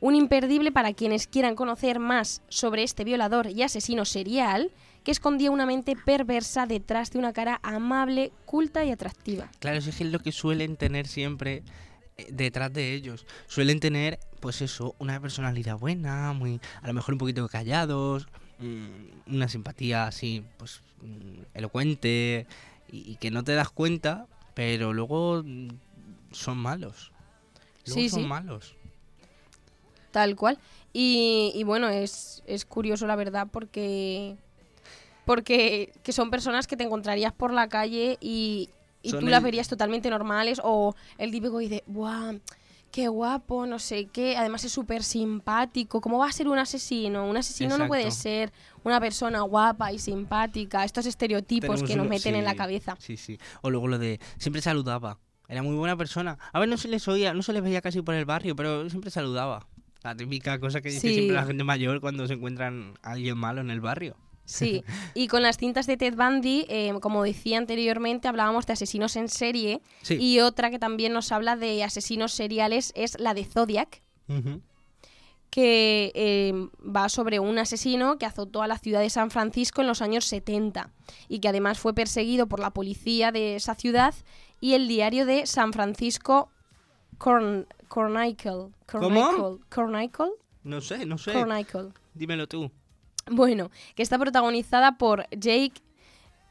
Un 0.00 0.14
imperdible 0.14 0.72
para 0.72 0.92
quienes 0.92 1.26
quieran 1.26 1.54
conocer 1.54 1.98
más 1.98 2.42
sobre 2.48 2.82
este 2.82 3.04
violador 3.04 3.48
y 3.48 3.62
asesino 3.62 4.04
serial 4.04 4.70
que 5.04 5.10
escondía 5.10 5.50
una 5.50 5.66
mente 5.66 5.96
perversa 5.96 6.66
detrás 6.66 7.10
de 7.10 7.18
una 7.18 7.32
cara 7.32 7.60
amable, 7.62 8.32
culta 8.44 8.84
y 8.84 8.90
atractiva. 8.90 9.48
Claro, 9.58 9.78
eso 9.78 9.90
es 9.90 10.00
lo 10.00 10.20
que 10.20 10.32
suelen 10.32 10.76
tener 10.76 11.06
siempre 11.06 11.62
eh, 12.16 12.26
detrás 12.30 12.72
de 12.72 12.94
ellos. 12.94 13.26
Suelen 13.46 13.80
tener, 13.80 14.20
pues 14.40 14.62
eso, 14.62 14.94
una 14.98 15.20
personalidad 15.20 15.78
buena, 15.78 16.32
muy, 16.32 16.60
a 16.82 16.86
lo 16.86 16.94
mejor 16.94 17.14
un 17.14 17.18
poquito 17.18 17.48
callados, 17.48 18.28
una 19.26 19.48
simpatía 19.48 20.06
así, 20.06 20.44
pues 20.56 20.80
mm, 21.02 21.42
elocuente 21.54 22.46
y, 22.90 23.12
y 23.12 23.16
que 23.16 23.30
no 23.30 23.44
te 23.44 23.52
das 23.54 23.70
cuenta, 23.70 24.26
pero 24.54 24.92
luego 24.92 25.42
mm, 25.44 25.68
son 26.32 26.58
malos. 26.58 27.12
Luego 27.86 28.00
Sí, 28.02 28.08
son 28.08 28.20
sí. 28.22 28.26
malos. 28.26 28.74
Tal 30.10 30.36
cual. 30.36 30.58
Y, 30.92 31.52
y 31.54 31.64
bueno, 31.64 31.88
es, 31.88 32.42
es 32.46 32.64
curioso 32.66 33.06
la 33.06 33.16
verdad 33.16 33.48
porque, 33.50 34.36
porque 35.24 35.92
que 36.02 36.12
son 36.12 36.30
personas 36.30 36.66
que 36.66 36.76
te 36.76 36.84
encontrarías 36.84 37.32
por 37.32 37.52
la 37.52 37.68
calle 37.68 38.18
y, 38.20 38.68
y 39.02 39.12
tú 39.12 39.26
las 39.26 39.42
verías 39.42 39.68
totalmente 39.68 40.10
normales 40.10 40.60
o 40.62 40.94
el 41.18 41.30
típico 41.30 41.58
dice, 41.58 41.82
¡buah! 41.86 42.34
Qué 42.92 43.08
guapo, 43.08 43.64
no 43.66 43.78
sé 43.78 44.06
qué. 44.12 44.36
Además 44.36 44.64
es 44.64 44.72
súper 44.72 45.02
simpático. 45.02 46.00
¿Cómo 46.02 46.18
va 46.18 46.28
a 46.28 46.32
ser 46.32 46.46
un 46.46 46.58
asesino? 46.58 47.26
Un 47.26 47.38
asesino 47.38 47.78
no 47.78 47.88
puede 47.88 48.10
ser 48.10 48.52
una 48.84 49.00
persona 49.00 49.40
guapa 49.40 49.92
y 49.92 49.98
simpática. 49.98 50.84
Estos 50.84 51.06
estereotipos 51.06 51.68
Tenemos 51.68 51.82
que 51.88 51.96
nos 51.96 52.04
uno- 52.04 52.10
meten 52.10 52.34
en 52.34 52.44
la 52.44 52.54
cabeza. 52.54 52.94
Sí, 53.00 53.16
sí. 53.16 53.38
O 53.62 53.70
luego 53.70 53.88
lo 53.88 53.98
de, 53.98 54.20
siempre 54.36 54.60
saludaba. 54.60 55.18
Era 55.48 55.62
muy 55.62 55.74
buena 55.74 55.96
persona. 55.96 56.38
A 56.52 56.60
ver, 56.60 56.68
no 56.68 56.76
se 56.76 56.88
les 56.88 57.08
oía, 57.08 57.32
no 57.34 57.42
se 57.42 57.52
les 57.54 57.62
veía 57.62 57.80
casi 57.80 58.02
por 58.02 58.14
el 58.14 58.26
barrio, 58.26 58.54
pero 58.54 58.88
siempre 58.90 59.10
saludaba. 59.10 59.66
La 60.02 60.14
típica 60.14 60.58
cosa 60.60 60.80
que 60.82 60.90
dice 60.90 61.08
Sí. 61.08 61.14
siempre 61.14 61.36
la 61.36 61.44
gente 61.44 61.64
mayor 61.64 62.00
cuando 62.00 62.26
se 62.26 62.34
encuentran 62.34 62.94
a 63.02 63.12
alguien 63.12 63.38
malo 63.38 63.60
en 63.62 63.70
el 63.70 63.80
barrio. 63.80 64.16
Sí, 64.52 64.84
y 65.14 65.28
con 65.28 65.42
las 65.42 65.56
cintas 65.56 65.86
de 65.86 65.96
Ted 65.96 66.14
Bundy, 66.14 66.66
eh, 66.68 66.92
como 67.00 67.22
decía 67.24 67.58
anteriormente, 67.58 68.28
hablábamos 68.28 68.66
de 68.66 68.74
asesinos 68.74 69.16
en 69.16 69.28
serie 69.28 69.80
Sí. 70.02 70.16
y 70.20 70.40
otra 70.40 70.70
que 70.70 70.78
también 70.78 71.12
nos 71.12 71.32
habla 71.32 71.56
de 71.56 71.82
asesinos 71.84 72.32
seriales 72.32 72.92
es 72.94 73.18
la 73.18 73.34
de 73.34 73.44
Zodiac, 73.44 74.02
que 75.50 76.12
eh, 76.14 76.52
va 76.84 77.08
sobre 77.10 77.38
un 77.38 77.58
asesino 77.58 78.16
que 78.18 78.24
azotó 78.24 78.62
a 78.62 78.66
la 78.66 78.78
ciudad 78.78 79.00
de 79.00 79.10
San 79.10 79.30
Francisco 79.30 79.82
en 79.82 79.86
los 79.86 80.00
años 80.00 80.24
70 80.24 80.90
y 81.28 81.40
que 81.40 81.48
además 81.48 81.78
fue 81.78 81.92
perseguido 81.92 82.46
por 82.46 82.58
la 82.60 82.70
policía 82.70 83.32
de 83.32 83.56
esa 83.56 83.74
ciudad 83.74 84.14
y 84.60 84.72
el 84.74 84.88
diario 84.88 85.26
de 85.26 85.46
San 85.46 85.72
Francisco 85.74 86.48
Corn 87.18 87.66
Chronicle. 87.92 88.68
¿Cómo? 88.90 89.58
Chronicle. 89.70 90.30
No 90.64 90.80
sé, 90.80 91.04
no 91.04 91.18
sé. 91.18 91.32
Chronicle. 91.32 91.90
Dímelo 92.14 92.46
tú. 92.46 92.70
Bueno, 93.30 93.70
que 93.94 94.02
está 94.02 94.18
protagonizada 94.18 94.98
por 94.98 95.26
Jake, 95.30 95.74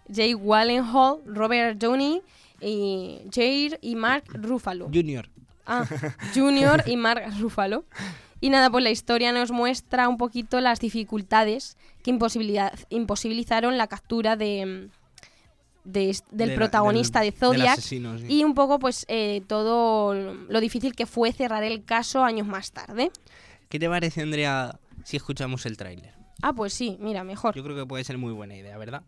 Jake 0.07 0.35
Wallenhall, 0.35 1.21
Robert 1.25 1.77
Downey, 1.77 2.21
y 2.61 3.21
Jair 3.33 3.79
y 3.81 3.95
Mark 3.95 4.23
Ruffalo. 4.33 4.89
Junior. 4.93 5.29
Ah, 5.65 5.85
Junior 6.35 6.83
y 6.85 6.95
Mark 6.97 7.23
Ruffalo. 7.39 7.85
Y 8.39 8.49
nada, 8.49 8.69
pues 8.69 8.83
la 8.83 8.89
historia 8.91 9.31
nos 9.31 9.51
muestra 9.51 10.07
un 10.07 10.17
poquito 10.17 10.61
las 10.61 10.79
dificultades 10.79 11.77
que 12.03 12.11
imposibilizaron 12.89 13.77
la 13.77 13.87
captura 13.87 14.35
de, 14.35 14.89
de 15.83 16.09
es- 16.09 16.23
del 16.31 16.49
De 16.49 16.55
la- 16.55 16.59
protagonista 16.59 17.21
del- 17.21 17.31
de 17.31 17.37
Zodiac 17.37 17.61
del 17.61 17.69
asesino, 17.69 18.17
sí. 18.17 18.25
y 18.29 18.43
un 18.43 18.53
poco 18.55 18.79
pues 18.79 19.05
eh, 19.09 19.41
todo 19.47 20.13
lo 20.13 20.59
difícil 20.59 20.95
que 20.95 21.05
fue 21.05 21.31
cerrar 21.33 21.63
el 21.63 21.83
caso 21.83 22.23
años 22.23 22.47
más 22.47 22.71
tarde. 22.71 23.11
¿Qué 23.69 23.79
te 23.79 23.87
parece, 23.87 24.21
Andrea, 24.21 24.79
si 25.03 25.17
escuchamos 25.17 25.65
el 25.65 25.77
tráiler? 25.77 26.13
Ah, 26.41 26.53
pues 26.53 26.73
sí, 26.73 26.97
mira, 26.99 27.23
mejor. 27.23 27.55
Yo 27.55 27.63
creo 27.63 27.75
que 27.75 27.85
puede 27.85 28.03
ser 28.03 28.17
muy 28.17 28.33
buena 28.33 28.55
idea, 28.55 28.77
¿verdad? 28.77 29.03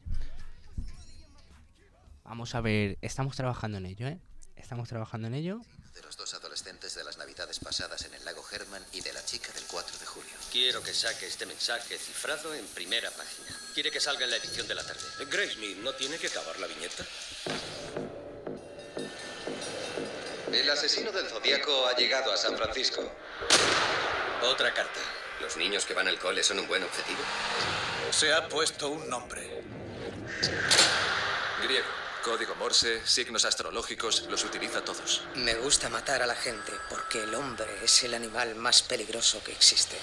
Vamos 2.24 2.56
a 2.56 2.62
ver, 2.62 2.98
estamos 3.02 3.36
trabajando 3.36 3.78
en 3.78 3.86
ello, 3.86 4.08
¿eh? 4.08 4.19
Estamos 4.56 4.88
trabajando 4.88 5.28
en 5.28 5.34
ello. 5.34 5.60
de 5.93 6.02
los 6.02 6.17
dos 6.17 6.34
adolescentes 6.34 6.96
de 6.96 7.04
las 7.04 7.17
navidades 7.17 7.60
pasadas 7.60 8.04
en 8.06 8.13
el 8.15 8.26
lago 8.26 8.43
Herman 8.52 8.82
y 8.93 9.02
de 9.02 9.13
la 9.13 9.24
chica 9.24 9.52
del 9.54 9.63
4 9.69 10.00
de 10.00 10.06
julio. 10.08 10.32
Quiero 10.52 10.82
que 10.82 10.93
saque 10.93 11.28
este 11.28 11.46
mensaje 11.46 11.98
cifrado 11.98 12.54
en 12.56 12.65
primera 12.67 13.12
página. 13.12 13.50
Quiere 13.76 13.91
que 13.91 14.00
salga 14.00 14.26
en 14.26 14.32
la 14.32 14.38
edición 14.38 14.67
de 14.67 14.74
la 14.76 14.84
tarde. 14.84 15.02
Graysmith, 15.30 15.78
¿no 15.80 15.93
tiene 15.93 16.17
que 16.17 16.28
acabar 16.28 16.60
la 16.60 16.67
viñeta? 16.67 17.04
El 20.52 20.69
asesino 20.69 21.12
del 21.12 21.28
zodiaco 21.28 21.88
ha 21.88 21.96
llegado 21.96 22.32
a 22.32 22.38
San 22.38 22.56
Francisco. 22.56 23.02
Otra 24.43 24.74
carta. 24.74 25.00
¿Los 25.43 25.58
niños 25.58 25.86
que 25.86 25.93
van 25.93 26.08
al 26.08 26.17
cole 26.17 26.41
son 26.41 26.60
un 26.60 26.67
buen 26.69 26.82
objetivo? 26.84 27.19
Se 28.12 28.34
ha 28.34 28.47
puesto 28.47 28.88
un 28.88 29.10
nombre. 29.10 29.62
Griego, 31.62 31.86
código 32.23 32.56
Morse, 32.56 33.06
signos 33.06 33.43
astrológicos, 33.43 34.25
los 34.29 34.45
utiliza 34.45 34.86
todos. 34.86 35.21
Me 35.36 35.56
gusta 35.56 35.89
matar 35.89 36.21
a 36.21 36.27
la 36.27 36.36
gente 36.36 36.71
porque 36.89 37.23
el 37.23 37.36
hombre 37.36 37.67
es 37.84 38.06
el 38.06 38.13
animal 38.13 38.56
más 38.56 38.84
peligroso 38.84 39.43
que 39.43 39.51
existe. 39.51 39.97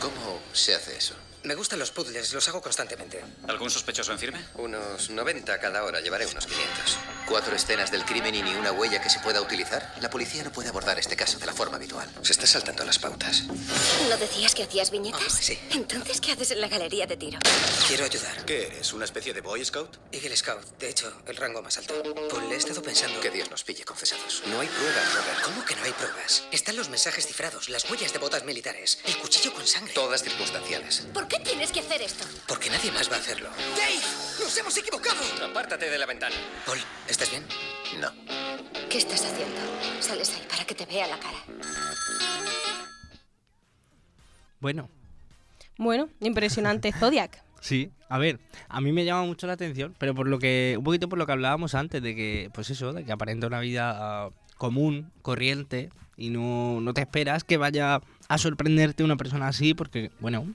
¿Cómo 0.00 0.40
se 0.54 0.74
hace 0.74 0.96
eso? 0.96 1.14
Me 1.46 1.54
gustan 1.54 1.78
los 1.78 1.92
puzzles, 1.92 2.32
los 2.32 2.48
hago 2.48 2.60
constantemente. 2.60 3.22
¿Algún 3.46 3.70
sospechoso 3.70 4.10
en 4.10 4.18
firme? 4.18 4.44
Unos 4.56 5.10
90 5.10 5.60
cada 5.60 5.84
hora, 5.84 6.00
llevaré 6.00 6.26
unos 6.26 6.44
500. 6.44 6.98
¿Cuatro 7.28 7.54
escenas 7.54 7.92
del 7.92 8.04
crimen 8.04 8.34
y 8.34 8.42
ni 8.42 8.52
una 8.56 8.72
huella 8.72 9.00
que 9.00 9.08
se 9.08 9.20
pueda 9.20 9.40
utilizar? 9.40 9.94
La 10.00 10.10
policía 10.10 10.42
no 10.42 10.50
puede 10.50 10.70
abordar 10.70 10.98
este 10.98 11.14
caso 11.14 11.38
de 11.38 11.46
la 11.46 11.52
forma 11.52 11.76
habitual. 11.76 12.10
Se 12.22 12.32
está 12.32 12.48
saltando 12.48 12.84
las 12.84 12.98
pautas. 12.98 13.44
¿No 13.44 14.16
decías 14.16 14.56
que 14.56 14.64
hacías 14.64 14.90
viñetas? 14.90 15.22
Oh, 15.24 15.30
sí. 15.40 15.56
Entonces, 15.70 16.20
¿qué 16.20 16.32
haces 16.32 16.50
en 16.50 16.60
la 16.60 16.66
galería 16.66 17.06
de 17.06 17.16
tiro? 17.16 17.38
Quiero 17.86 18.06
ayudar. 18.06 18.44
¿Qué 18.44 18.66
eres? 18.66 18.92
¿Una 18.92 19.04
especie 19.04 19.32
de 19.32 19.40
Boy 19.40 19.64
Scout? 19.64 19.98
Eagle 20.10 20.36
Scout, 20.36 20.64
de 20.80 20.88
hecho, 20.88 21.12
el 21.26 21.36
rango 21.36 21.62
más 21.62 21.78
alto. 21.78 21.94
Pues 22.28 22.42
le 22.42 22.54
he 22.56 22.58
estado 22.58 22.82
pensando. 22.82 23.20
Que 23.20 23.30
Dios 23.30 23.48
nos 23.52 23.62
pille 23.62 23.84
confesados. 23.84 24.42
No 24.46 24.58
hay 24.58 24.66
pruebas, 24.66 25.14
Robert. 25.14 25.42
¿Cómo 25.44 25.64
que 25.64 25.76
no 25.76 25.84
hay 25.84 25.92
pruebas? 25.92 26.42
Están 26.50 26.74
los 26.74 26.88
mensajes 26.88 27.24
cifrados, 27.24 27.68
las 27.68 27.88
huellas 27.88 28.12
de 28.12 28.18
botas 28.18 28.42
militares, 28.42 28.98
el 29.04 29.16
cuchillo 29.18 29.54
con 29.54 29.64
sangre. 29.64 29.92
Todas 29.94 30.24
circunstanciales. 30.24 31.06
¿Por 31.14 31.28
qué 31.28 31.35
tienes 31.40 31.72
que 31.72 31.80
hacer 31.80 32.02
esto? 32.02 32.24
Porque 32.46 32.70
nadie 32.70 32.90
más 32.92 33.10
va 33.10 33.16
a 33.16 33.18
hacerlo. 33.18 33.48
¡Dave! 33.76 34.00
¡Nos 34.40 34.56
hemos 34.56 34.76
equivocado! 34.76 35.20
Apártate 35.48 35.90
de 35.90 35.98
la 35.98 36.06
ventana. 36.06 36.34
Paul, 36.64 36.78
¿estás 37.08 37.30
bien? 37.30 37.44
No. 38.00 38.10
¿Qué 38.88 38.98
estás 38.98 39.24
haciendo? 39.24 39.60
Sales 40.00 40.34
ahí 40.34 40.46
para 40.48 40.64
que 40.64 40.74
te 40.74 40.86
vea 40.86 41.06
la 41.06 41.18
cara. 41.18 41.38
Bueno, 44.60 44.88
Bueno, 45.78 46.08
impresionante 46.20 46.92
Zodiac. 46.98 47.42
Sí, 47.60 47.90
a 48.08 48.18
ver, 48.18 48.38
a 48.68 48.80
mí 48.80 48.92
me 48.92 49.04
llama 49.04 49.24
mucho 49.24 49.46
la 49.46 49.54
atención, 49.54 49.94
pero 49.98 50.14
por 50.14 50.28
lo 50.28 50.38
que, 50.38 50.76
un 50.78 50.84
poquito 50.84 51.08
por 51.08 51.18
lo 51.18 51.26
que 51.26 51.32
hablábamos 51.32 51.74
antes, 51.74 52.00
de 52.00 52.14
que, 52.14 52.50
pues 52.54 52.70
eso, 52.70 52.92
de 52.92 53.04
que 53.04 53.12
aparenta 53.12 53.46
una 53.46 53.60
vida 53.60 53.92
ah, 53.96 54.30
común, 54.56 55.10
corriente, 55.22 55.90
y 56.16 56.30
no, 56.30 56.80
no 56.80 56.94
te 56.94 57.00
esperas 57.02 57.44
que 57.44 57.56
vaya 57.56 58.00
a 58.28 58.38
sorprenderte 58.38 59.04
una 59.04 59.16
persona 59.16 59.48
así, 59.48 59.74
porque, 59.74 60.10
bueno, 60.20 60.46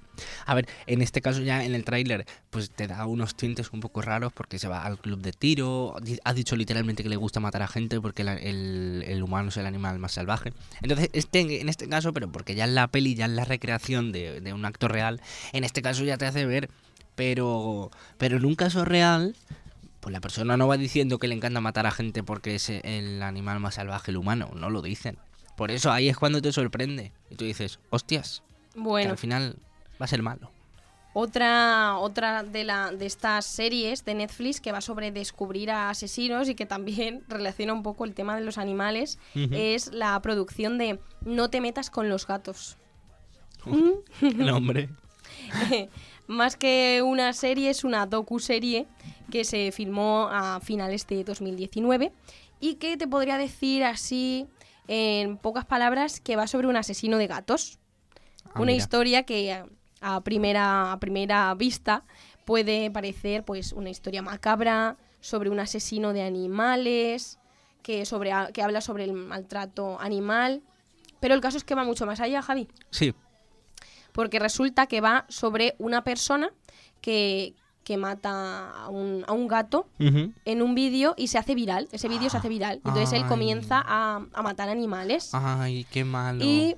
a 0.46 0.56
ver, 0.56 0.68
en 0.88 1.02
este 1.02 1.22
caso 1.22 1.42
ya 1.42 1.64
en 1.64 1.76
el 1.76 1.84
tráiler, 1.84 2.26
pues 2.50 2.72
te 2.72 2.88
da 2.88 3.06
unos 3.06 3.36
tintes 3.36 3.72
un 3.72 3.80
poco 3.80 4.02
raros 4.02 4.34
porque 4.34 4.60
se 4.60 4.68
va 4.68 4.84
al 4.84 5.00
club 5.00 5.22
de 5.22 5.32
tiro, 5.34 5.96
ha 6.24 6.34
dicho 6.34 6.56
literalmente 6.56 7.04
que 7.04 7.10
le 7.10 7.16
gusta 7.16 7.40
matar 7.40 7.62
a 7.62 7.68
gente 7.68 8.00
porque 8.02 8.22
el, 8.24 9.04
el 9.06 9.24
humano 9.24 9.50
es 9.50 9.58
el 9.58 9.66
animal 9.66 10.00
más 10.00 10.14
salvaje. 10.14 10.54
Entonces, 10.82 11.10
este, 11.14 11.62
en 11.62 11.70
este 11.70 11.88
caso, 11.88 12.14
pero 12.14 12.32
porque 12.32 12.56
ya 12.56 12.66
en 12.66 12.76
la 12.76 12.88
peli, 12.88 13.16
ya 13.16 13.26
en 13.26 13.36
la 13.36 13.46
recreación 13.46 14.12
de, 14.12 14.42
de 14.42 14.54
un 14.54 14.66
acto 14.66 14.88
real, 14.88 15.22
en 15.54 15.64
este 15.64 15.82
caso 15.82 16.04
ya 16.04 16.18
te 16.18 16.26
hace 16.26 16.46
ver, 16.46 16.70
pero, 17.16 17.92
pero 18.18 18.38
en 18.38 18.46
un 18.46 18.56
caso 18.56 18.86
real, 18.86 19.36
pues 20.00 20.12
la 20.12 20.22
persona 20.22 20.58
no 20.58 20.68
va 20.68 20.78
diciendo 20.78 21.20
que 21.20 21.28
le 21.28 21.36
encanta 21.36 21.62
matar 21.62 21.86
a 21.86 21.92
gente 21.92 22.24
porque 22.24 22.56
es 22.56 22.70
el 22.70 23.22
animal 23.22 23.60
más 23.60 23.76
salvaje, 23.76 24.12
el 24.12 24.18
humano, 24.18 24.52
no 24.56 24.70
lo 24.70 24.82
dicen. 24.82 25.18
Por 25.62 25.70
eso 25.70 25.92
ahí 25.92 26.10
es 26.10 26.18
cuando 26.18 26.42
te 26.42 26.52
sorprende. 26.52 27.12
Y 27.30 27.36
tú 27.36 27.46
dices, 27.46 27.78
hostias, 27.92 28.42
que 28.74 28.80
Bueno, 28.80 29.12
al 29.12 29.18
final 29.20 29.58
va 30.02 30.06
a 30.06 30.08
ser 30.08 30.24
malo. 30.24 30.50
otra, 31.14 32.00
otra 32.00 32.42
de, 32.42 32.64
la, 32.64 32.90
de 32.90 33.06
estas 33.06 33.46
series 33.46 34.04
de 34.04 34.16
Netflix 34.16 34.60
que 34.60 34.72
va 34.72 34.82
sobre 34.82 35.12
descubrir 35.12 35.70
a 35.70 35.92
asesinos 35.92 36.50
y 36.50 36.56
que 36.56 36.66
también 36.66 37.24
relaciona 37.28 37.74
un 37.74 37.84
poco 37.84 38.06
el 38.06 38.16
tema 38.16 38.36
de 38.36 38.42
los 38.42 38.58
animales 38.58 39.20
es 39.36 39.94
la 39.94 40.20
producción 40.24 40.80
de 40.80 41.00
No 41.26 41.52
te 41.52 41.62
metas 41.62 41.92
con 41.92 42.10
los 42.10 42.26
gatos. 42.26 42.78
El 44.20 44.50
hombre. 44.50 44.90
Más 46.26 46.56
que 46.56 47.04
una 47.06 47.34
serie, 47.34 47.70
es 47.70 47.84
una 47.84 48.08
docu-serie 48.08 48.88
que 49.30 49.44
se 49.44 49.72
filmó 49.72 50.28
a 50.32 50.60
finales 50.60 51.06
de 51.06 51.24
2019 51.24 52.12
y 52.60 52.76
que 52.76 52.98
te 52.98 53.08
podría 53.08 53.38
decir 53.38 53.84
así, 53.84 54.48
en 54.94 55.38
pocas 55.38 55.64
palabras, 55.64 56.20
que 56.20 56.36
va 56.36 56.48
sobre 56.48 56.68
un 56.68 56.76
asesino 56.76 57.18
de 57.18 57.28
gatos. 57.28 57.80
Ah, 58.48 58.52
una 58.56 58.66
mira. 58.74 58.74
historia 58.74 59.24
que 59.24 59.54
a- 59.54 59.66
a 60.02 60.20
primera, 60.22 60.92
a 60.92 61.00
primera 61.00 61.54
vista 61.56 62.04
puede 62.44 62.92
parecer 62.92 63.46
pues 63.46 63.72
una 63.72 63.90
historia 63.90 64.22
macabra 64.22 64.98
sobre 65.22 65.50
un 65.50 65.62
asesino 65.62 66.12
de 66.12 66.24
animales, 66.24 67.40
que, 67.84 68.06
sobre, 68.06 68.32
que 68.54 68.62
habla 68.62 68.82
sobre 68.82 69.06
el 69.06 69.14
maltrato 69.14 69.98
animal. 70.02 70.62
Pero 71.22 71.36
el 71.36 71.42
caso 71.42 71.56
es 71.58 71.64
que 71.64 71.74
va 71.76 71.86
mucho 71.86 72.06
más 72.06 72.20
allá, 72.20 72.42
Javi 72.42 72.68
Sí. 72.90 73.14
porque 74.12 74.40
resulta 74.40 74.88
que 74.88 75.00
va 75.00 75.26
sobre 75.30 75.76
una 75.78 76.04
persona 76.04 76.52
que, 77.00 77.56
que 77.84 77.98
mata 77.98 78.72
a 78.72 78.90
un, 78.90 79.24
a 79.28 79.32
un 79.34 79.48
gato 79.48 79.88
en 80.00 80.62
un 80.62 80.76
vídeo 80.76 81.14
y 81.18 81.28
se 81.28 81.38
hace 81.38 81.56
viral. 81.56 81.88
Ese 81.92 82.08
vídeo 82.08 82.30
se 82.30 82.38
hace 82.38 82.50
viral. 82.50 82.82
Entonces 82.86 83.14
él 83.14 83.26
comienza 83.28 83.84
a, 83.86 84.26
a 84.34 84.42
matar 84.42 84.70
animales. 84.70 85.32
Ay, 85.34 85.86
qué 85.92 86.04
malo. 86.06 86.44
Y 86.44 86.76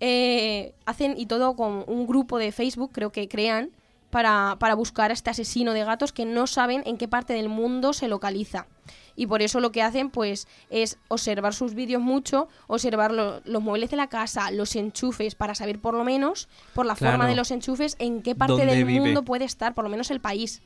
eh, 0.00 0.74
hacen, 0.84 1.14
y 1.16 1.26
todo 1.26 1.56
con 1.56 1.84
un 1.86 2.06
grupo 2.06 2.38
de 2.38 2.52
Facebook, 2.52 2.90
creo 2.92 3.10
que 3.10 3.28
crean, 3.28 3.70
para, 4.10 4.56
para 4.58 4.74
buscar 4.74 5.10
a 5.10 5.14
este 5.14 5.30
asesino 5.30 5.72
de 5.72 5.84
gatos 5.84 6.12
que 6.12 6.24
no 6.24 6.46
saben 6.46 6.82
en 6.86 6.96
qué 6.96 7.08
parte 7.08 7.32
del 7.32 7.48
mundo 7.48 7.92
se 7.92 8.08
localiza. 8.08 8.66
Y 9.16 9.26
por 9.26 9.40
eso 9.42 9.60
lo 9.60 9.72
que 9.72 9.82
hacen, 9.82 10.10
pues, 10.10 10.46
es 10.70 10.98
observar 11.08 11.54
sus 11.54 11.74
vídeos 11.74 12.02
mucho, 12.02 12.48
observar 12.66 13.12
lo- 13.12 13.40
los 13.44 13.62
muebles 13.62 13.90
de 13.90 13.96
la 13.96 14.08
casa, 14.08 14.50
los 14.50 14.76
enchufes, 14.76 15.34
para 15.34 15.54
saber 15.54 15.80
por 15.80 15.94
lo 15.94 16.04
menos, 16.04 16.48
por 16.74 16.84
la 16.86 16.94
forma 16.96 17.26
de 17.26 17.34
los 17.34 17.50
enchufes, 17.50 17.96
en 17.98 18.22
qué 18.22 18.34
parte 18.34 18.52
¿Dónde 18.52 18.66
del 18.74 18.84
vive? 18.84 19.00
mundo 19.00 19.22
puede 19.24 19.44
estar, 19.46 19.74
por 19.74 19.84
lo 19.84 19.90
menos 19.90 20.10
el 20.10 20.20
país. 20.20 20.60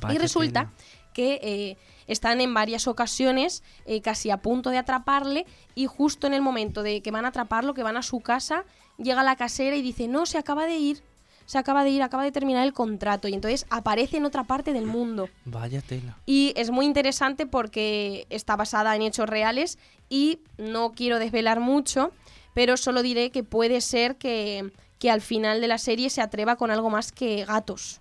Vaya 0.00 0.14
y 0.14 0.18
resulta 0.18 0.72
que 1.12 1.38
eh, 1.42 1.76
están 2.08 2.40
en 2.40 2.52
varias 2.54 2.86
ocasiones 2.88 3.62
eh, 3.86 4.00
casi 4.00 4.30
a 4.30 4.38
punto 4.38 4.70
de 4.70 4.78
atraparle 4.78 5.46
y 5.74 5.86
justo 5.86 6.26
en 6.26 6.34
el 6.34 6.42
momento 6.42 6.82
de 6.82 7.00
que 7.02 7.10
van 7.10 7.24
a 7.24 7.28
atraparlo, 7.28 7.74
que 7.74 7.82
van 7.82 7.96
a 7.96 8.02
su 8.02 8.20
casa, 8.20 8.64
llega 8.98 9.22
la 9.22 9.36
casera 9.36 9.76
y 9.76 9.82
dice, 9.82 10.08
no, 10.08 10.26
se 10.26 10.38
acaba 10.38 10.66
de 10.66 10.76
ir, 10.76 11.02
se 11.46 11.58
acaba 11.58 11.84
de 11.84 11.90
ir, 11.90 12.02
acaba 12.02 12.24
de 12.24 12.32
terminar 12.32 12.64
el 12.64 12.72
contrato 12.72 13.28
y 13.28 13.34
entonces 13.34 13.66
aparece 13.70 14.16
en 14.16 14.24
otra 14.24 14.44
parte 14.44 14.72
del 14.72 14.86
mundo. 14.86 15.28
Vaya 15.44 15.80
tela. 15.82 16.16
Y 16.26 16.52
es 16.56 16.70
muy 16.70 16.86
interesante 16.86 17.46
porque 17.46 18.26
está 18.30 18.56
basada 18.56 18.94
en 18.96 19.02
hechos 19.02 19.28
reales 19.28 19.78
y 20.08 20.40
no 20.58 20.92
quiero 20.92 21.18
desvelar 21.18 21.60
mucho, 21.60 22.12
pero 22.54 22.76
solo 22.76 23.02
diré 23.02 23.30
que 23.30 23.42
puede 23.42 23.80
ser 23.80 24.16
que, 24.16 24.72
que 24.98 25.10
al 25.10 25.20
final 25.20 25.60
de 25.60 25.68
la 25.68 25.78
serie 25.78 26.10
se 26.10 26.22
atreva 26.22 26.56
con 26.56 26.70
algo 26.70 26.90
más 26.90 27.12
que 27.12 27.44
gatos. 27.44 28.00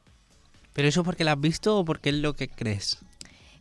¿Pero 0.74 0.88
eso 0.88 1.04
porque 1.04 1.24
la 1.24 1.34
has 1.34 1.42
visto 1.42 1.78
o 1.80 1.86
porque 1.86 2.10
es 2.10 2.16
lo 2.16 2.34
que 2.34 2.48
crees? 2.48 2.98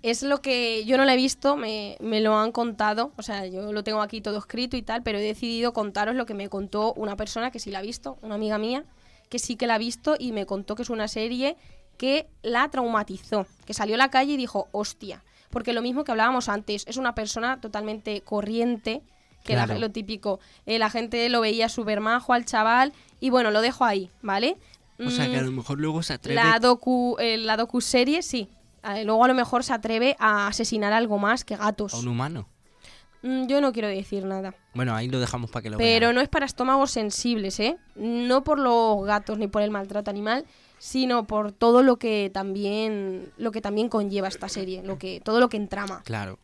Es 0.02 0.22
lo 0.22 0.42
que 0.42 0.84
yo 0.84 0.96
no 0.96 1.04
la 1.04 1.14
he 1.14 1.16
visto, 1.16 1.56
me, 1.56 1.96
me 2.00 2.20
lo 2.20 2.36
han 2.36 2.50
contado, 2.50 3.12
o 3.16 3.22
sea, 3.22 3.46
yo 3.46 3.72
lo 3.72 3.84
tengo 3.84 4.02
aquí 4.02 4.20
todo 4.20 4.38
escrito 4.38 4.76
y 4.76 4.82
tal, 4.82 5.02
pero 5.04 5.18
he 5.18 5.22
decidido 5.22 5.72
contaros 5.72 6.16
lo 6.16 6.26
que 6.26 6.34
me 6.34 6.48
contó 6.48 6.92
una 6.94 7.14
persona 7.16 7.52
que 7.52 7.60
sí 7.60 7.70
la 7.70 7.78
ha 7.78 7.82
visto, 7.82 8.18
una 8.20 8.34
amiga 8.34 8.58
mía, 8.58 8.84
que 9.32 9.38
sí 9.38 9.56
que 9.56 9.66
la 9.66 9.76
ha 9.76 9.78
visto 9.78 10.14
y 10.18 10.32
me 10.32 10.44
contó 10.44 10.74
que 10.76 10.82
es 10.82 10.90
una 10.90 11.08
serie 11.08 11.56
que 11.96 12.26
la 12.42 12.68
traumatizó, 12.68 13.46
que 13.64 13.72
salió 13.72 13.94
a 13.94 13.98
la 13.98 14.10
calle 14.10 14.34
y 14.34 14.36
dijo, 14.36 14.68
hostia, 14.72 15.24
porque 15.48 15.72
lo 15.72 15.80
mismo 15.80 16.04
que 16.04 16.10
hablábamos 16.10 16.50
antes, 16.50 16.84
es 16.86 16.98
una 16.98 17.14
persona 17.14 17.58
totalmente 17.58 18.20
corriente, 18.20 19.00
que 19.42 19.54
Claro. 19.54 19.78
lo 19.78 19.90
típico, 19.90 20.38
eh, 20.66 20.78
la 20.78 20.90
gente 20.90 21.30
lo 21.30 21.40
veía 21.40 21.70
súper 21.70 22.00
majo 22.00 22.34
al 22.34 22.44
chaval 22.44 22.92
y 23.20 23.30
bueno, 23.30 23.50
lo 23.50 23.62
dejo 23.62 23.86
ahí, 23.86 24.10
¿vale? 24.20 24.58
O 25.04 25.08
sea, 25.08 25.30
que 25.30 25.38
a 25.38 25.42
Mm, 25.42 25.46
lo 25.46 25.52
mejor 25.52 25.78
luego 25.80 26.02
se 26.02 26.12
atreve... 26.12 26.34
la 26.42 26.58
docu, 26.58 27.16
eh, 27.18 27.38
la 27.38 27.56
docu-serie, 27.56 28.20
sí. 28.22 28.48
Eh, 28.84 29.04
luego 29.04 29.24
a 29.24 29.28
lo 29.28 29.34
mejor 29.34 29.64
se 29.64 29.72
atreve 29.72 30.14
a 30.18 30.46
asesinar 30.46 30.92
algo 30.92 31.16
más 31.18 31.44
que 31.44 31.56
gatos. 31.56 31.94
a 31.94 31.98
un 31.98 32.08
humano. 32.08 32.48
Mm, 33.22 33.46
yo 33.46 33.60
no 33.60 33.72
quiero 33.72 33.88
decir 33.88 34.24
nada. 34.24 34.54
Bueno, 34.74 34.94
ahí 34.94 35.08
lo 35.08 35.20
dejamos 35.20 35.50
para 35.50 35.62
que 35.62 35.70
lo 35.70 35.78
Pero 35.78 36.06
vean. 36.06 36.14
no 36.16 36.20
es 36.20 36.28
para 36.28 36.44
estómagos 36.46 36.90
sensibles, 36.90 37.60
¿eh? 37.60 37.76
No 37.94 38.42
por 38.44 38.58
los 38.58 39.04
gatos 39.04 39.38
ni 39.38 39.46
por 39.46 39.62
el 39.62 39.70
maltrato 39.70 40.10
animal, 40.10 40.44
sino 40.78 41.26
por 41.26 41.52
todo 41.52 41.82
lo 41.82 41.96
que 41.98 42.30
también 42.34 43.30
lo 43.36 43.52
que 43.52 43.60
también 43.60 43.88
conlleva 43.88 44.26
esta 44.28 44.48
serie, 44.48 44.82
lo 44.82 44.98
que 44.98 45.20
todo 45.20 45.38
lo 45.40 45.48
que 45.48 45.56
entrama. 45.56 46.02
Claro. 46.04 46.38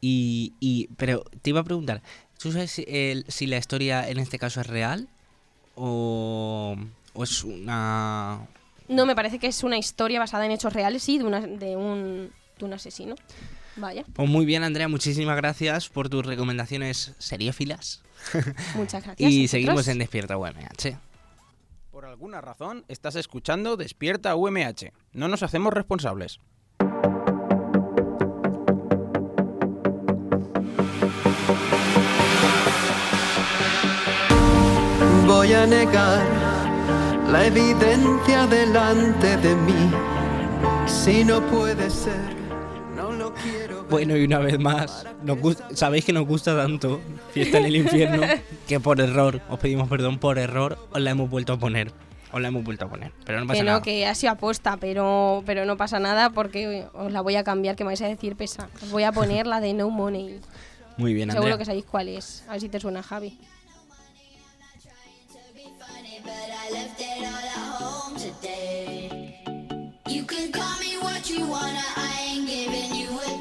Y, 0.00 0.54
y, 0.60 0.88
pero 0.96 1.24
te 1.42 1.50
iba 1.50 1.60
a 1.60 1.64
preguntar, 1.64 2.00
¿tú 2.38 2.50
sabes 2.52 2.70
si, 2.70 2.84
el- 2.88 3.26
si 3.28 3.46
la 3.46 3.58
historia 3.58 4.08
en 4.08 4.18
este 4.18 4.38
caso 4.38 4.62
es 4.62 4.66
real? 4.66 5.08
¿O, 5.74 6.76
o 7.14 7.24
es 7.24 7.44
una... 7.44 8.46
No 8.88 9.06
me 9.06 9.14
parece 9.14 9.38
que 9.38 9.46
es 9.46 9.62
una 9.62 9.76
historia 9.78 10.18
basada 10.18 10.46
en 10.46 10.52
hechos 10.52 10.72
reales, 10.72 11.02
sí, 11.02 11.18
de, 11.18 11.24
una, 11.24 11.40
de 11.40 11.76
un 11.76 12.32
de 12.58 12.64
un 12.64 12.72
asesino. 12.72 13.14
Vaya. 13.80 14.04
Pues 14.12 14.28
muy 14.28 14.44
bien, 14.44 14.62
Andrea, 14.62 14.88
muchísimas 14.88 15.36
gracias 15.36 15.88
por 15.88 16.08
tus 16.08 16.24
recomendaciones 16.24 17.14
seriéfilas. 17.18 18.02
Muchas 18.74 19.02
gracias. 19.02 19.30
y 19.30 19.48
seguimos 19.48 19.88
en 19.88 19.98
Despierta 19.98 20.36
UMH. 20.36 20.98
Por 21.90 22.04
alguna 22.04 22.40
razón 22.40 22.84
estás 22.88 23.16
escuchando 23.16 23.76
Despierta 23.76 24.36
UMH. 24.36 24.92
No 25.12 25.28
nos 25.28 25.42
hacemos 25.42 25.72
responsables. 25.72 26.40
Voy 35.26 35.52
a 35.52 35.66
negar 35.66 36.22
la 37.30 37.46
evidencia 37.46 38.46
delante 38.46 39.36
de 39.38 39.54
mí. 39.54 39.90
Si 40.86 41.24
no 41.24 41.40
puede 41.46 41.88
ser. 41.88 42.39
Bueno, 43.90 44.16
y 44.16 44.24
una 44.24 44.38
vez 44.38 44.58
más, 44.58 45.04
nos 45.24 45.38
sabéis 45.74 46.04
que 46.04 46.12
nos 46.12 46.26
gusta 46.26 46.56
tanto 46.56 47.00
Fiesta 47.32 47.58
en 47.58 47.64
el 47.64 47.76
Infierno 47.76 48.22
que 48.68 48.78
por 48.78 49.00
error, 49.00 49.40
os 49.48 49.58
pedimos 49.58 49.88
perdón 49.88 50.18
por 50.18 50.38
error, 50.38 50.78
os 50.92 51.00
la 51.00 51.10
hemos 51.10 51.28
vuelto 51.28 51.52
a 51.54 51.58
poner. 51.58 51.92
Os 52.32 52.40
la 52.40 52.46
hemos 52.48 52.62
vuelto 52.62 52.84
a 52.84 52.88
poner, 52.88 53.10
pero 53.24 53.40
no 53.40 53.46
pasa 53.48 53.58
que 53.58 53.64
no, 53.64 53.72
nada. 53.72 53.82
que 53.82 54.06
ha 54.06 54.14
sido 54.14 54.30
aposta, 54.32 54.76
pero, 54.76 55.42
pero 55.44 55.64
no 55.64 55.76
pasa 55.76 55.98
nada 55.98 56.30
porque 56.30 56.86
os 56.94 57.10
la 57.10 57.20
voy 57.22 57.34
a 57.34 57.42
cambiar, 57.42 57.74
que 57.74 57.82
me 57.82 57.88
vais 57.88 58.02
a 58.02 58.06
decir 58.06 58.36
pesa. 58.36 58.68
Os 58.80 58.90
voy 58.92 59.02
a 59.02 59.10
poner 59.10 59.48
la 59.48 59.60
de 59.60 59.74
No 59.74 59.90
Money. 59.90 60.38
Muy 60.96 61.12
bien, 61.12 61.28
Seguro 61.30 61.46
Andrea. 61.46 61.58
que 61.58 61.64
sabéis 61.64 61.84
cuál 61.86 62.08
es. 62.08 62.44
A 62.48 62.52
ver 62.52 62.60
si 62.60 62.68
te 62.68 62.78
suena, 62.78 63.02
Javi. 63.02 63.36
You 70.08 70.24
can 70.24 70.50
call 70.52 70.78
me 70.80 70.98
what 70.98 71.28
you 71.30 71.46
wanna, 71.46 71.82
I 71.96 72.34
ain't 72.34 72.48
giving 72.48 72.94
you 72.94 73.10
a 73.10 73.38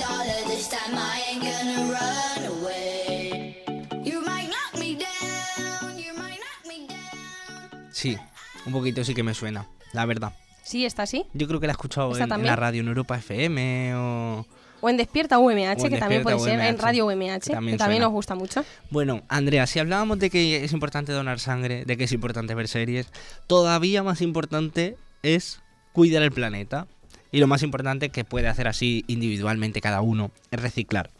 Sí, 7.99 8.17
un 8.65 8.71
poquito 8.71 9.03
sí 9.03 9.13
que 9.13 9.23
me 9.23 9.33
suena, 9.33 9.67
la 9.91 10.05
verdad. 10.05 10.33
Sí, 10.63 10.85
está 10.85 11.03
así. 11.03 11.25
Yo 11.33 11.47
creo 11.47 11.59
que 11.59 11.67
la 11.67 11.71
he 11.71 11.75
escuchado 11.75 12.11
¿Esta 12.11 12.23
en, 12.23 12.27
en 12.27 12.29
también? 12.29 12.51
la 12.51 12.55
radio 12.55 12.81
en 12.81 12.87
Europa 12.87 13.17
FM 13.17 13.95
o, 13.95 14.45
O 14.79 14.89
en 14.89 14.95
Despierta 14.95 15.37
UMH, 15.37 15.83
en 15.83 15.89
que 15.89 15.97
también 15.97 16.23
puede 16.23 16.39
ser, 16.39 16.59
en 16.59 16.77
Radio 16.77 17.07
UMH, 17.07 17.17
que 17.17 17.39
que 17.39 17.53
también 17.53 17.77
también, 17.77 18.01
nos 18.01 18.11
gusta 18.11 18.35
mucho. 18.35 18.63
Bueno, 18.89 19.23
Andrea, 19.27 19.67
si 19.67 19.79
hablábamos 19.79 20.19
de 20.19 20.29
que 20.29 20.63
es 20.63 20.71
importante 20.71 21.11
donar 21.11 21.39
sangre, 21.39 21.83
de 21.85 21.97
que 21.97 22.05
es 22.05 22.11
importante 22.11 22.55
ver 22.55 22.67
series, 22.67 23.07
todavía 23.47 24.01
más 24.01 24.21
importante 24.21 24.95
es 25.23 25.61
cuidar 25.91 26.23
el 26.23 26.31
planeta. 26.31 26.87
Y 27.31 27.39
lo 27.39 27.47
más 27.47 27.63
importante 27.63 28.09
que 28.09 28.23
puede 28.25 28.47
hacer 28.47 28.67
así 28.67 29.03
individualmente 29.07 29.81
cada 29.81 30.01
uno 30.01 30.31
es 30.51 30.61
reciclar. 30.61 31.11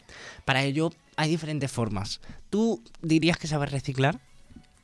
Para 0.44 0.62
ello 0.62 0.90
hay 1.16 1.30
diferentes 1.30 1.70
formas. 1.70 2.20
¿Tú 2.50 2.82
dirías 3.02 3.36
que 3.36 3.46
sabes 3.46 3.70
reciclar? 3.70 4.18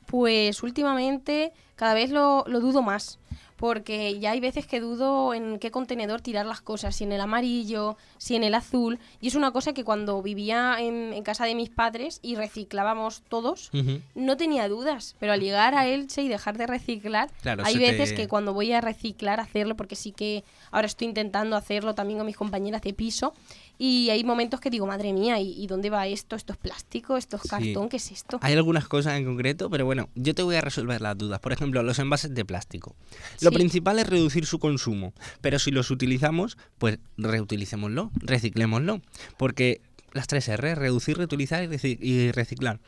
Pues 0.05 0.63
últimamente 0.63 1.51
cada 1.75 1.93
vez 1.93 2.11
lo, 2.11 2.45
lo 2.47 2.59
dudo 2.59 2.81
más, 2.81 3.19
porque 3.57 4.17
ya 4.19 4.31
hay 4.31 4.39
veces 4.39 4.65
que 4.67 4.79
dudo 4.79 5.33
en 5.33 5.59
qué 5.59 5.71
contenedor 5.71 6.21
tirar 6.21 6.45
las 6.45 6.61
cosas, 6.61 6.95
si 6.95 7.03
en 7.03 7.11
el 7.11 7.21
amarillo, 7.21 7.97
si 8.17 8.35
en 8.35 8.43
el 8.43 8.53
azul, 8.53 8.99
y 9.19 9.27
es 9.27 9.35
una 9.35 9.51
cosa 9.51 9.73
que 9.73 9.83
cuando 9.83 10.21
vivía 10.21 10.77
en, 10.79 11.11
en 11.13 11.23
casa 11.23 11.45
de 11.45 11.55
mis 11.55 11.69
padres 11.69 12.19
y 12.21 12.35
reciclábamos 12.35 13.21
todos, 13.29 13.69
no 14.15 14.37
tenía 14.37 14.69
dudas, 14.69 15.15
pero 15.19 15.33
al 15.33 15.41
llegar 15.41 15.73
a 15.75 15.87
Elche 15.87 16.21
y 16.21 16.27
dejar 16.27 16.57
de 16.57 16.67
reciclar, 16.67 17.29
Claro, 17.41 17.63
hay 17.65 17.73
veces 17.79 18.09
te- 18.09 18.15
que 18.15 18.27
cuando 18.27 18.53
voy 18.53 18.71
a 18.71 18.81
reciclar 18.81 19.39
hacerlo, 19.39 19.75
porque 19.75 19.95
sí 19.95 20.11
que 20.11 20.43
ahora 20.71 20.87
estoy 20.87 21.07
intentando 21.07 21.55
hacerlo 21.55 21.95
también 21.95 22.19
con 22.19 22.27
mis 22.27 22.37
compañeras 22.37 22.81
de 22.81 22.93
piso, 22.93 23.33
y 23.77 24.09
hay 24.09 24.23
momentos 24.23 24.59
que 24.59 24.69
digo, 24.69 24.87
madre 24.87 25.13
mía, 25.13 25.39
¿y, 25.39 25.51
y 25.61 25.67
dónde 25.67 25.89
va 25.89 26.07
esto? 26.07 26.35
¿Esto 26.35 26.53
es 26.53 26.57
plástico? 26.59 27.17
¿Esto 27.17 27.35
es 27.37 27.43
Sí. 27.43 27.49
cartón? 27.49 27.89
¿Qué 27.89 27.97
es 27.97 28.11
esto? 28.11 28.39
Hay 28.41 28.53
algunas 28.53 28.87
cosas 28.87 29.17
en 29.17 29.25
concreto, 29.25 29.69
pero 29.69 29.85
bueno, 29.85 30.09
yo 30.15 30.33
te 30.33 30.41
voy 30.43 30.55
a 30.55 30.61
resolver 30.61 31.01
las 31.01 31.17
dudas. 31.17 31.39
Por 31.39 31.53
ejemplo, 31.53 31.83
los 31.83 31.99
envases 31.99 32.33
de 32.33 32.45
plástico. 32.45 32.95
Lo 33.41 33.49
Sí. 33.51 33.55
principal 33.55 33.99
es 33.99 34.07
reducir 34.07 34.45
su 34.45 34.59
consumo, 34.59 35.13
pero 35.41 35.59
si 35.59 35.71
los 35.71 35.91
utilizamos, 35.91 36.57
pues 36.77 36.99
reutilicémoslo, 37.17 38.11
reciclémoslo. 38.15 39.01
Porque 39.37 39.81
las 40.13 40.27
tres 40.27 40.47
R, 40.47 40.75
reducir, 40.75 41.17
reutilizar 41.17 41.63
y 41.63 41.67
reci- 41.67 41.97
y 42.01 42.31
reciclar. 42.31 42.79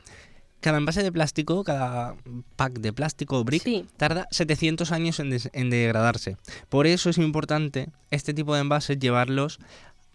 Cada 0.62 0.78
envase 0.78 1.04
de 1.04 1.12
plástico, 1.14 1.64
cada 1.64 2.16
pack 2.58 2.80
de 2.80 2.92
plástico 2.92 3.38
o 3.40 3.46
brick, 3.46 3.64
tarda 3.96 4.28
700 4.32 4.92
años 4.92 5.20
en, 5.22 5.30
des- 5.30 5.50
en 5.54 5.70
degradarse. 5.70 6.36
Por 6.68 6.86
eso 6.86 7.10
es 7.10 7.18
importante 7.18 7.88
este 8.12 8.34
tipo 8.34 8.54
de 8.56 8.62
envases 8.62 9.00
llevarlos 9.00 9.60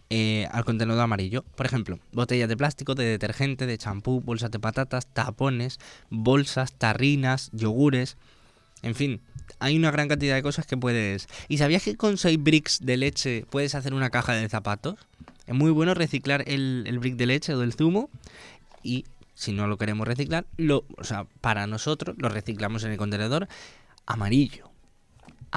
eh, 0.09 0.47
al 0.51 0.65
contenedor 0.65 1.01
amarillo. 1.01 1.43
Por 1.55 1.65
ejemplo, 1.65 1.99
botellas 2.11 2.49
de 2.49 2.57
plástico, 2.57 2.95
de 2.95 3.05
detergente, 3.05 3.65
de 3.65 3.77
champú, 3.77 4.21
bolsas 4.21 4.51
de 4.51 4.59
patatas, 4.59 5.07
tapones, 5.07 5.79
bolsas, 6.09 6.73
tarrinas, 6.73 7.49
yogures. 7.53 8.17
En 8.81 8.95
fin, 8.95 9.21
hay 9.59 9.77
una 9.77 9.91
gran 9.91 10.07
cantidad 10.07 10.35
de 10.35 10.43
cosas 10.43 10.65
que 10.65 10.77
puedes. 10.77 11.27
¿Y 11.47 11.57
sabías 11.57 11.83
que 11.83 11.95
con 11.95 12.17
6 12.17 12.41
bricks 12.41 12.79
de 12.81 12.97
leche 12.97 13.45
puedes 13.49 13.75
hacer 13.75 13.93
una 13.93 14.09
caja 14.09 14.33
de 14.33 14.47
zapatos? 14.49 14.95
Es 15.47 15.55
muy 15.55 15.71
bueno 15.71 15.93
reciclar 15.93 16.43
el, 16.47 16.83
el 16.87 16.99
brick 16.99 17.15
de 17.15 17.25
leche 17.25 17.53
o 17.53 17.59
del 17.59 17.73
zumo 17.73 18.09
y 18.83 19.05
si 19.35 19.51
no 19.51 19.67
lo 19.67 19.77
queremos 19.77 20.07
reciclar, 20.07 20.45
lo, 20.57 20.85
o 20.97 21.03
sea, 21.03 21.25
para 21.41 21.67
nosotros 21.67 22.15
lo 22.17 22.29
reciclamos 22.29 22.83
en 22.83 22.91
el 22.91 22.97
contenedor 22.97 23.47
amarillo. 24.05 24.69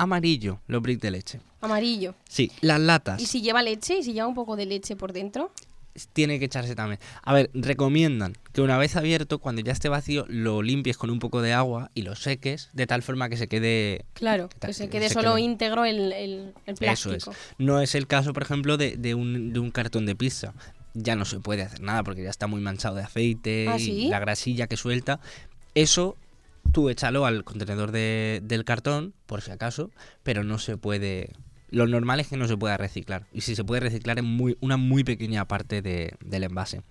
Amarillo, 0.03 0.61
los 0.69 0.81
bricks 0.83 1.03
de 1.03 1.11
leche. 1.11 1.41
Amarillo. 1.61 2.15
Sí, 2.29 2.51
las 2.61 2.81
latas. 2.81 3.21
¿Y 3.21 3.27
si 3.27 3.41
lleva 3.43 3.63
leche? 3.63 3.99
¿Y 3.99 4.03
si 4.03 4.13
lleva 4.13 4.27
un 4.29 4.35
poco 4.35 4.57
de 4.57 4.67
leche 4.67 4.97
por 4.97 5.13
dentro? 5.13 5.51
tiene 6.13 6.39
que 6.39 6.45
echarse 6.45 6.77
también. 6.77 7.01
A 7.25 7.35
ver, 7.35 7.51
recomiendan 7.55 8.37
que 8.53 8.61
una 8.61 8.79
vez 8.79 8.95
abierto, 8.95 9.41
cuando 9.41 9.63
ya 9.63 9.73
esté 9.73 9.89
vacío, 9.89 10.27
lo 10.29 10.63
limpies 10.63 10.97
con 10.97 11.11
un 11.11 11.19
poco 11.19 11.43
de 11.43 11.53
agua 11.53 11.91
y 11.93 12.03
lo 12.03 12.15
seques 12.15 12.71
de 12.73 12.87
tal 12.87 13.03
forma 13.03 13.29
que 13.29 13.37
se 13.37 13.49
quede... 13.49 14.05
Claro, 14.15 14.49
que 14.61 14.73
se 14.73 14.85
que 14.85 14.91
quede 14.91 15.09
se 15.09 15.15
solo 15.15 15.35
quede- 15.35 15.41
íntegro 15.43 15.85
el, 15.85 16.13
el, 16.13 16.55
el 16.67 16.75
plástico. 16.77 17.15
Eso 17.17 17.31
es. 17.33 17.37
No 17.59 17.81
es 17.81 17.97
el 17.97 18.07
caso, 18.07 18.33
por 18.33 18.45
ejemplo, 18.45 18.77
de, 18.77 18.97
de 18.97 19.17
un, 19.17 19.53
de 19.53 19.59
un 19.59 19.73
cartón 19.73 20.07
de 20.07 20.15
pizza. 20.15 20.55
Ya 20.95 21.17
no 21.17 21.25
se 21.25 21.41
puede 21.41 21.63
hacer 21.63 21.81
nada 21.81 22.05
porque 22.05 22.23
ya 22.23 22.31
está 22.31 22.47
muy 22.47 22.61
manchado 22.61 22.95
de 22.95 23.03
aceite 23.03 23.67
¿Ah, 23.69 23.77
y 23.81 24.07
la 24.07 24.21
grasilla 24.21 24.69
que 24.69 24.77
suelta. 24.77 25.19
Eso 25.75 26.17
tú 26.73 26.89
échalo 26.89 27.27
al 27.27 27.45
contenedor 27.45 27.93
de- 27.93 28.41
del 28.43 28.65
cartón, 28.65 29.15
por 29.27 29.43
si 29.43 29.51
acaso, 29.51 29.91
pero 30.23 30.45
no 30.45 30.59
se 30.59 30.77
puede... 30.77 31.33
Lo 31.71 31.87
normal 31.87 32.19
es 32.21 32.29
que 32.29 32.37
no 32.39 32.49
se 32.49 32.57
pueda 32.57 32.77
reciclar. 32.79 33.27
Y 33.33 33.43
si 33.43 33.55
se 33.55 33.65
puede 33.65 33.81
reciclar 33.81 34.19
es 34.19 34.25
muy, 34.25 34.57
una 34.61 34.77
muy 34.79 35.05
pequeña 35.05 35.47
parte 35.47 35.83
de- 35.83 36.15
del 36.25 36.45
envase. 36.45 36.83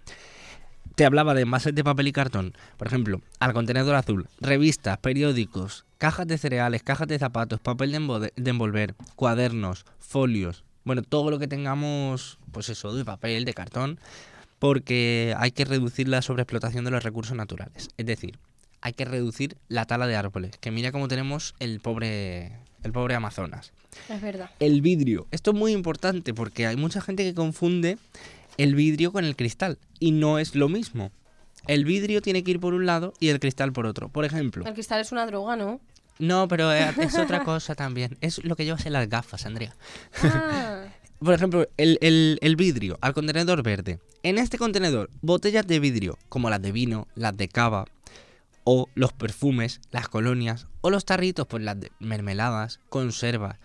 Te 0.95 1.05
hablaba 1.05 1.33
de 1.33 1.41
envases 1.41 1.75
de 1.75 1.83
papel 1.83 2.07
y 2.07 2.11
cartón. 2.11 2.53
Por 2.77 2.87
ejemplo, 2.87 3.21
al 3.39 3.53
contenedor 3.53 3.95
azul, 3.95 4.27
revistas, 4.39 4.97
periódicos, 4.97 5.85
cajas 5.97 6.27
de 6.27 6.37
cereales, 6.37 6.83
cajas 6.83 7.07
de 7.07 7.19
zapatos, 7.19 7.59
papel 7.59 7.91
de, 7.91 8.33
de 8.35 8.49
envolver, 8.49 8.95
cuadernos, 9.15 9.85
folios. 9.99 10.63
Bueno, 10.83 11.01
todo 11.01 11.29
lo 11.31 11.39
que 11.39 11.47
tengamos, 11.47 12.39
pues 12.51 12.69
eso, 12.69 12.95
de 12.95 13.03
papel, 13.03 13.45
de 13.45 13.53
cartón, 13.53 13.99
porque 14.59 15.35
hay 15.37 15.51
que 15.51 15.65
reducir 15.65 16.07
la 16.07 16.21
sobreexplotación 16.21 16.85
de 16.85 16.91
los 16.91 17.03
recursos 17.03 17.35
naturales. 17.35 17.89
Es 17.97 18.05
decir, 18.05 18.39
hay 18.81 18.93
que 18.93 19.05
reducir 19.05 19.57
la 19.67 19.85
tala 19.85 20.07
de 20.07 20.15
árboles. 20.15 20.57
Que 20.59 20.71
mira 20.71 20.91
cómo 20.91 21.07
tenemos 21.07 21.55
el 21.59 21.79
pobre, 21.79 22.51
el 22.83 22.91
pobre 22.91 23.15
Amazonas. 23.15 23.71
Es 24.09 24.21
verdad. 24.21 24.49
El 24.59 24.81
vidrio. 24.81 25.27
Esto 25.31 25.51
es 25.51 25.57
muy 25.57 25.71
importante 25.71 26.33
porque 26.33 26.67
hay 26.67 26.75
mucha 26.75 27.01
gente 27.01 27.23
que 27.23 27.33
confunde 27.33 27.97
el 28.57 28.75
vidrio 28.75 29.11
con 29.11 29.25
el 29.25 29.35
cristal 29.35 29.77
y 29.99 30.11
no 30.11 30.39
es 30.39 30.55
lo 30.55 30.69
mismo. 30.69 31.11
El 31.67 31.83
vidrio 31.85 32.21
tiene 32.21 32.43
que 32.43 32.51
ir 32.51 32.59
por 32.59 32.73
un 32.73 32.85
lado 32.85 33.13
y 33.19 33.29
el 33.29 33.39
cristal 33.39 33.73
por 33.73 33.85
otro. 33.87 34.09
Por 34.09 34.23
ejemplo, 34.25 34.65
El 34.65 34.73
cristal 34.73 35.01
es 35.01 35.11
una 35.11 35.25
droga, 35.25 35.55
¿no? 35.55 35.81
no, 36.19 36.47
pero 36.47 36.71
eh, 36.73 36.93
es 36.99 37.17
otra 37.17 37.43
cosa 37.43 37.75
también. 37.75 38.17
Es 38.21 38.43
lo 38.43 38.55
que 38.55 38.65
llevas 38.65 38.85
en 38.85 38.93
las 38.93 39.07
gafas, 39.09 39.45
Andrea. 39.45 39.75
Ah, 40.23 40.85
Por 41.19 41.33
ejemplo, 41.33 41.67
el, 41.77 41.97
el- 42.01 42.37
el 42.41 42.55
vidrio 42.55 42.99
al 43.01 43.13
contenedor 43.13 43.63
verde. 43.63 43.99
En 44.23 44.37
este 44.37 44.57
contenedor, 44.59 45.09
botellas 45.21 45.65
de 45.65 45.79
vidrio, 45.79 46.17
como 46.29 46.49
las 46.51 46.61
de 46.61 46.71
vino, 46.71 47.07
las 47.15 47.35
de 47.35 47.47
cava, 47.47 47.85
o 48.69 48.89
los 48.95 49.13
perfumes, 49.13 49.79
las 49.91 50.09
colonias, 50.09 50.67
o 50.81 50.89
los 50.89 51.05
tarritos, 51.05 51.47
pues 51.47 51.63
las 51.63 51.77
mermeladas, 51.99 52.81
conservas. 52.89 53.59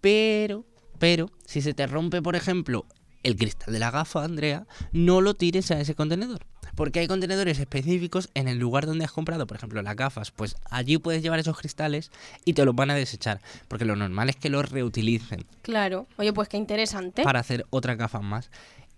Pero, 0.00 0.64
pero, 0.98 1.30
si 1.46 1.62
se 1.62 1.72
te 1.72 1.86
rompe, 1.86 2.20
por 2.20 2.34
ejemplo, 2.34 2.84
el 3.22 3.36
cristal 3.36 3.72
de 3.72 3.78
la 3.78 3.92
gafa, 3.92 4.24
Andrea, 4.24 4.66
no 4.90 5.20
lo 5.20 5.34
tires 5.34 5.70
a 5.70 5.78
ese 5.78 5.94
contenedor. 5.94 6.46
Porque 6.74 6.98
hay 6.98 7.06
contenedores 7.06 7.60
específicos 7.60 8.28
en 8.34 8.48
el 8.48 8.58
lugar 8.58 8.86
donde 8.86 9.04
has 9.04 9.12
comprado, 9.12 9.46
por 9.46 9.56
ejemplo, 9.56 9.82
las 9.82 9.94
gafas, 9.94 10.32
pues 10.32 10.56
allí 10.68 10.98
puedes 10.98 11.22
llevar 11.22 11.38
esos 11.38 11.56
cristales 11.56 12.10
y 12.44 12.54
te 12.54 12.64
los 12.64 12.74
van 12.74 12.90
a 12.90 12.96
desechar. 12.96 13.40
Porque 13.68 13.84
lo 13.84 13.94
normal 13.94 14.30
es 14.30 14.36
que 14.36 14.50
los 14.50 14.68
reutilicen 14.68 15.44
claro. 15.62 16.08
Oye, 16.16 16.32
pues 16.32 16.48
qué 16.48 16.56
interesante. 16.56 17.22
para 17.22 17.38
hacer 17.38 17.66
otras 17.70 17.96
gafas 17.96 18.22
más. 18.22 18.50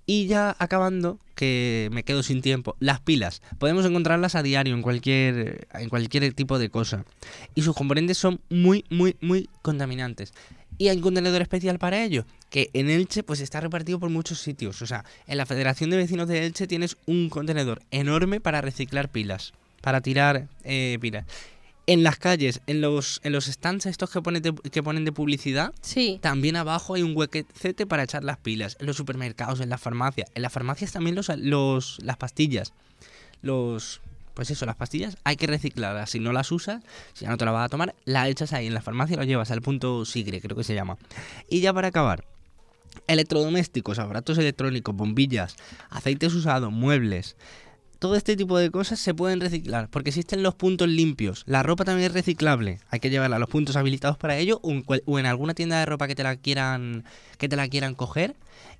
Y 0.04 0.26
ya 0.26 0.56
acabando, 0.58 1.18
que 1.34 1.88
me 1.92 2.02
quedo 2.02 2.22
sin 2.22 2.42
tiempo, 2.42 2.76
las 2.80 3.00
pilas. 3.00 3.40
Podemos 3.58 3.84
encontrarlas 3.86 4.34
a 4.34 4.42
diario 4.42 4.74
en 4.74 4.82
cualquier, 4.82 5.66
en 5.74 5.88
cualquier 5.88 6.32
tipo 6.34 6.58
de 6.58 6.70
cosa. 6.70 7.04
Y 7.54 7.62
sus 7.62 7.74
componentes 7.74 8.18
son 8.18 8.40
muy, 8.48 8.84
muy, 8.90 9.16
muy 9.20 9.48
contaminantes. 9.62 10.32
Y 10.78 10.88
hay 10.88 10.96
un 10.96 11.02
contenedor 11.02 11.42
especial 11.42 11.78
para 11.78 12.02
ello, 12.02 12.24
que 12.50 12.70
en 12.72 12.90
Elche 12.90 13.22
pues 13.22 13.40
está 13.40 13.60
repartido 13.60 14.00
por 14.00 14.10
muchos 14.10 14.40
sitios. 14.40 14.82
O 14.82 14.86
sea, 14.86 15.04
en 15.26 15.36
la 15.36 15.46
Federación 15.46 15.90
de 15.90 15.98
Vecinos 15.98 16.28
de 16.28 16.46
Elche 16.46 16.66
tienes 16.66 16.96
un 17.06 17.28
contenedor 17.28 17.82
enorme 17.90 18.40
para 18.40 18.60
reciclar 18.60 19.08
pilas, 19.08 19.52
para 19.80 20.00
tirar 20.00 20.48
eh, 20.64 20.98
pilas. 21.00 21.26
En 21.86 22.04
las 22.04 22.16
calles, 22.16 22.60
en 22.66 22.80
los, 22.80 23.20
en 23.24 23.32
los 23.32 23.46
stands 23.46 23.86
estos 23.86 24.10
que 24.10 24.22
ponen 24.22 24.42
de, 24.42 24.54
que 24.54 24.82
ponen 24.82 25.04
de 25.04 25.12
publicidad, 25.12 25.72
sí. 25.80 26.18
también 26.22 26.54
abajo 26.56 26.94
hay 26.94 27.02
un 27.02 27.16
huequecete 27.16 27.86
para 27.86 28.04
echar 28.04 28.22
las 28.22 28.38
pilas. 28.38 28.76
En 28.78 28.86
los 28.86 28.96
supermercados, 28.96 29.60
en 29.60 29.68
las 29.68 29.80
farmacias. 29.80 30.30
En 30.34 30.42
las 30.42 30.52
farmacias 30.52 30.92
también 30.92 31.16
los, 31.16 31.28
los, 31.36 31.98
las 32.02 32.16
pastillas. 32.16 32.72
Los... 33.42 34.00
Pues 34.34 34.50
eso, 34.50 34.64
las 34.64 34.76
pastillas 34.76 35.18
hay 35.24 35.36
que 35.36 35.46
reciclarlas. 35.46 36.08
Si 36.08 36.18
no 36.18 36.32
las 36.32 36.50
usas, 36.52 36.82
si 37.12 37.24
ya 37.24 37.30
no 37.30 37.36
te 37.36 37.44
las 37.44 37.52
vas 37.52 37.66
a 37.66 37.68
tomar, 37.68 37.94
las 38.06 38.28
echas 38.28 38.52
ahí 38.54 38.66
en 38.66 38.74
la 38.74 38.80
farmacia 38.80 39.14
y 39.14 39.16
lo 39.18 39.24
llevas 39.24 39.50
al 39.50 39.60
punto 39.60 40.06
sigre, 40.06 40.40
creo 40.40 40.56
que 40.56 40.64
se 40.64 40.74
llama. 40.74 40.96
Y 41.50 41.60
ya 41.60 41.74
para 41.74 41.88
acabar, 41.88 42.24
electrodomésticos, 43.06 43.98
aparatos 43.98 44.38
electrónicos, 44.38 44.94
bombillas, 44.94 45.56
aceites 45.90 46.32
usados, 46.34 46.72
muebles. 46.72 47.36
Todo 48.02 48.16
este 48.16 48.36
tipo 48.36 48.58
de 48.58 48.72
cosas 48.72 48.98
se 48.98 49.14
pueden 49.14 49.40
reciclar 49.40 49.88
porque 49.88 50.10
existen 50.10 50.42
los 50.42 50.56
puntos 50.56 50.88
limpios. 50.88 51.44
La 51.46 51.62
ropa 51.62 51.84
también 51.84 52.06
es 52.06 52.12
reciclable. 52.12 52.80
Hay 52.90 52.98
que 52.98 53.10
llevarla 53.10 53.36
a 53.36 53.38
los 53.38 53.48
puntos 53.48 53.76
habilitados 53.76 54.18
para 54.18 54.36
ello 54.36 54.60
o 54.60 55.18
en, 55.20 55.26
alguna 55.26 55.54
tienda 55.54 55.78
de 55.78 55.86
ropa 55.86 56.08
que 56.08 56.16
te 56.16 56.24
la 56.24 56.34
quieran 56.34 57.04
que 57.38 57.48
te 57.48 57.54
la 57.54 57.68
quieran 57.68 57.94
coger 57.94 58.34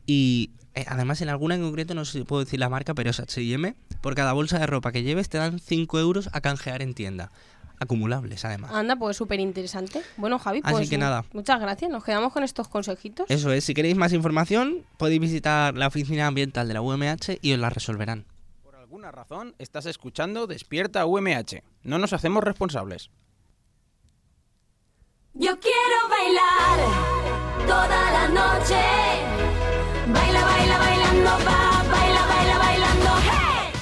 y 0.07 0.51
eh, 0.75 0.87
además 0.89 1.21
en 1.21 1.29
alguna 1.29 1.55
en 1.55 1.63
concreto 1.63 1.95
no 1.95 2.05
sé 2.05 2.19
si 2.19 2.25
puedo 2.25 2.43
decir 2.43 2.59
la 2.59 2.69
marca, 2.69 2.95
pero 2.95 3.11
es 3.11 3.21
H&M. 3.21 3.77
Por 4.01 4.17
cada 4.17 4.33
bolsa 4.33 4.59
de 4.59 4.67
ropa 4.67 4.91
que 4.91 5.05
lleves 5.05 5.29
te 5.29 5.39
dan 5.39 5.61
5 5.61 6.01
euros 6.01 6.29
a 6.33 6.41
canjear 6.41 6.83
en 6.83 6.93
tienda. 6.93 7.31
Acumulables 7.79 8.45
además. 8.45 8.73
Anda, 8.73 8.97
pues 8.97 9.17
súper 9.17 9.39
interesante. 9.39 10.03
Bueno, 10.17 10.41
Javi, 10.41 10.63
Así 10.65 10.75
pues 10.75 10.91
que 10.91 10.99
nada. 10.99 11.25
muchas 11.33 11.61
gracias. 11.61 11.93
Nos 11.93 12.03
quedamos 12.03 12.33
con 12.33 12.43
estos 12.43 12.67
consejitos. 12.67 13.31
Eso 13.31 13.53
es, 13.53 13.63
si 13.63 13.73
queréis 13.73 13.95
más 13.95 14.13
información 14.13 14.79
podéis 14.97 15.21
visitar 15.21 15.77
la 15.77 15.87
oficina 15.87 16.27
ambiental 16.27 16.67
de 16.67 16.75
la 16.75 16.81
UMH 16.81 17.39
y 17.41 17.53
os 17.53 17.61
la 17.61 17.71
resolverán. 17.71 18.25
Por 18.93 18.99
alguna 18.99 19.11
razón 19.11 19.55
estás 19.59 19.87
escuchando 19.87 20.47
Despierta 20.47 21.07
UMH. 21.07 21.63
No 21.83 21.99
nos 21.99 22.13
hacemos 22.13 22.45
responsables. 22.45 23.09
Yo 25.33 25.59
quiero 25.59 26.09
bailar 26.11 27.67
toda 27.67 28.13
la 28.13 28.29
noche. 28.29 28.77
Baila, 30.13 30.45
baila, 30.45 30.79
bailando, 30.79 31.31
va, 31.31 31.83
baila, 31.91 32.27
baila, 32.27 32.59
bailando. 32.59 33.11
¡Hey! 33.23 33.81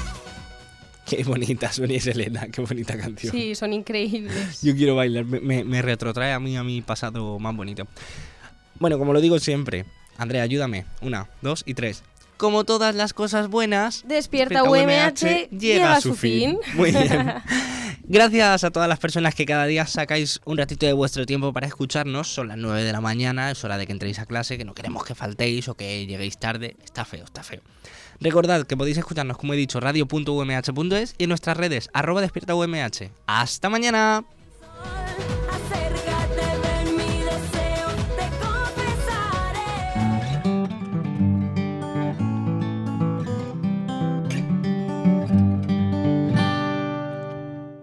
Qué 1.06 1.24
bonita 1.24 1.72
Sonia 1.72 1.96
y 1.96 2.00
Selena, 2.00 2.46
qué 2.46 2.60
bonita 2.60 2.96
canción. 2.96 3.32
Sí, 3.32 3.56
son 3.56 3.72
increíbles. 3.72 4.62
Yo 4.62 4.76
quiero 4.76 4.94
bailar, 4.94 5.24
me 5.24 5.82
retrotrae 5.82 6.32
a 6.32 6.38
mí 6.38 6.56
a 6.56 6.62
mi 6.62 6.82
pasado 6.82 7.36
más 7.40 7.56
bonito. 7.56 7.88
Bueno, 8.78 8.96
como 8.96 9.12
lo 9.12 9.20
digo 9.20 9.40
siempre, 9.40 9.86
Andrea, 10.18 10.42
ayúdame. 10.42 10.84
Una, 11.00 11.28
dos 11.42 11.64
y 11.66 11.74
tres. 11.74 12.04
Como 12.40 12.64
todas 12.64 12.94
las 12.94 13.12
cosas 13.12 13.48
buenas, 13.48 14.02
Despierta 14.06 14.62
UMH 14.62 15.50
llega 15.50 15.96
a 15.96 16.00
su 16.00 16.14
fin. 16.14 16.58
Muy 16.72 16.90
bien. 16.90 17.34
Gracias 18.04 18.64
a 18.64 18.70
todas 18.70 18.88
las 18.88 18.98
personas 18.98 19.34
que 19.34 19.44
cada 19.44 19.66
día 19.66 19.86
sacáis 19.86 20.40
un 20.46 20.56
ratito 20.56 20.86
de 20.86 20.94
vuestro 20.94 21.26
tiempo 21.26 21.52
para 21.52 21.66
escucharnos. 21.66 22.28
Son 22.28 22.48
las 22.48 22.56
9 22.56 22.82
de 22.82 22.92
la 22.92 23.02
mañana, 23.02 23.50
es 23.50 23.62
hora 23.62 23.76
de 23.76 23.86
que 23.86 23.92
entréis 23.92 24.20
a 24.20 24.24
clase, 24.24 24.56
que 24.56 24.64
no 24.64 24.72
queremos 24.72 25.04
que 25.04 25.14
faltéis 25.14 25.68
o 25.68 25.74
que 25.74 26.06
lleguéis 26.06 26.38
tarde. 26.38 26.76
Está 26.82 27.04
feo, 27.04 27.24
está 27.24 27.42
feo. 27.42 27.60
Recordad 28.20 28.66
que 28.66 28.74
podéis 28.74 28.96
escucharnos, 28.96 29.36
como 29.36 29.52
he 29.52 29.58
dicho, 29.58 29.78
radio.umh.es 29.78 31.14
y 31.18 31.24
en 31.24 31.28
nuestras 31.28 31.58
redes, 31.58 31.90
arroba 31.92 32.22
despierta 32.22 32.54
UMH. 32.54 33.10
¡Hasta 33.26 33.68
mañana! 33.68 34.24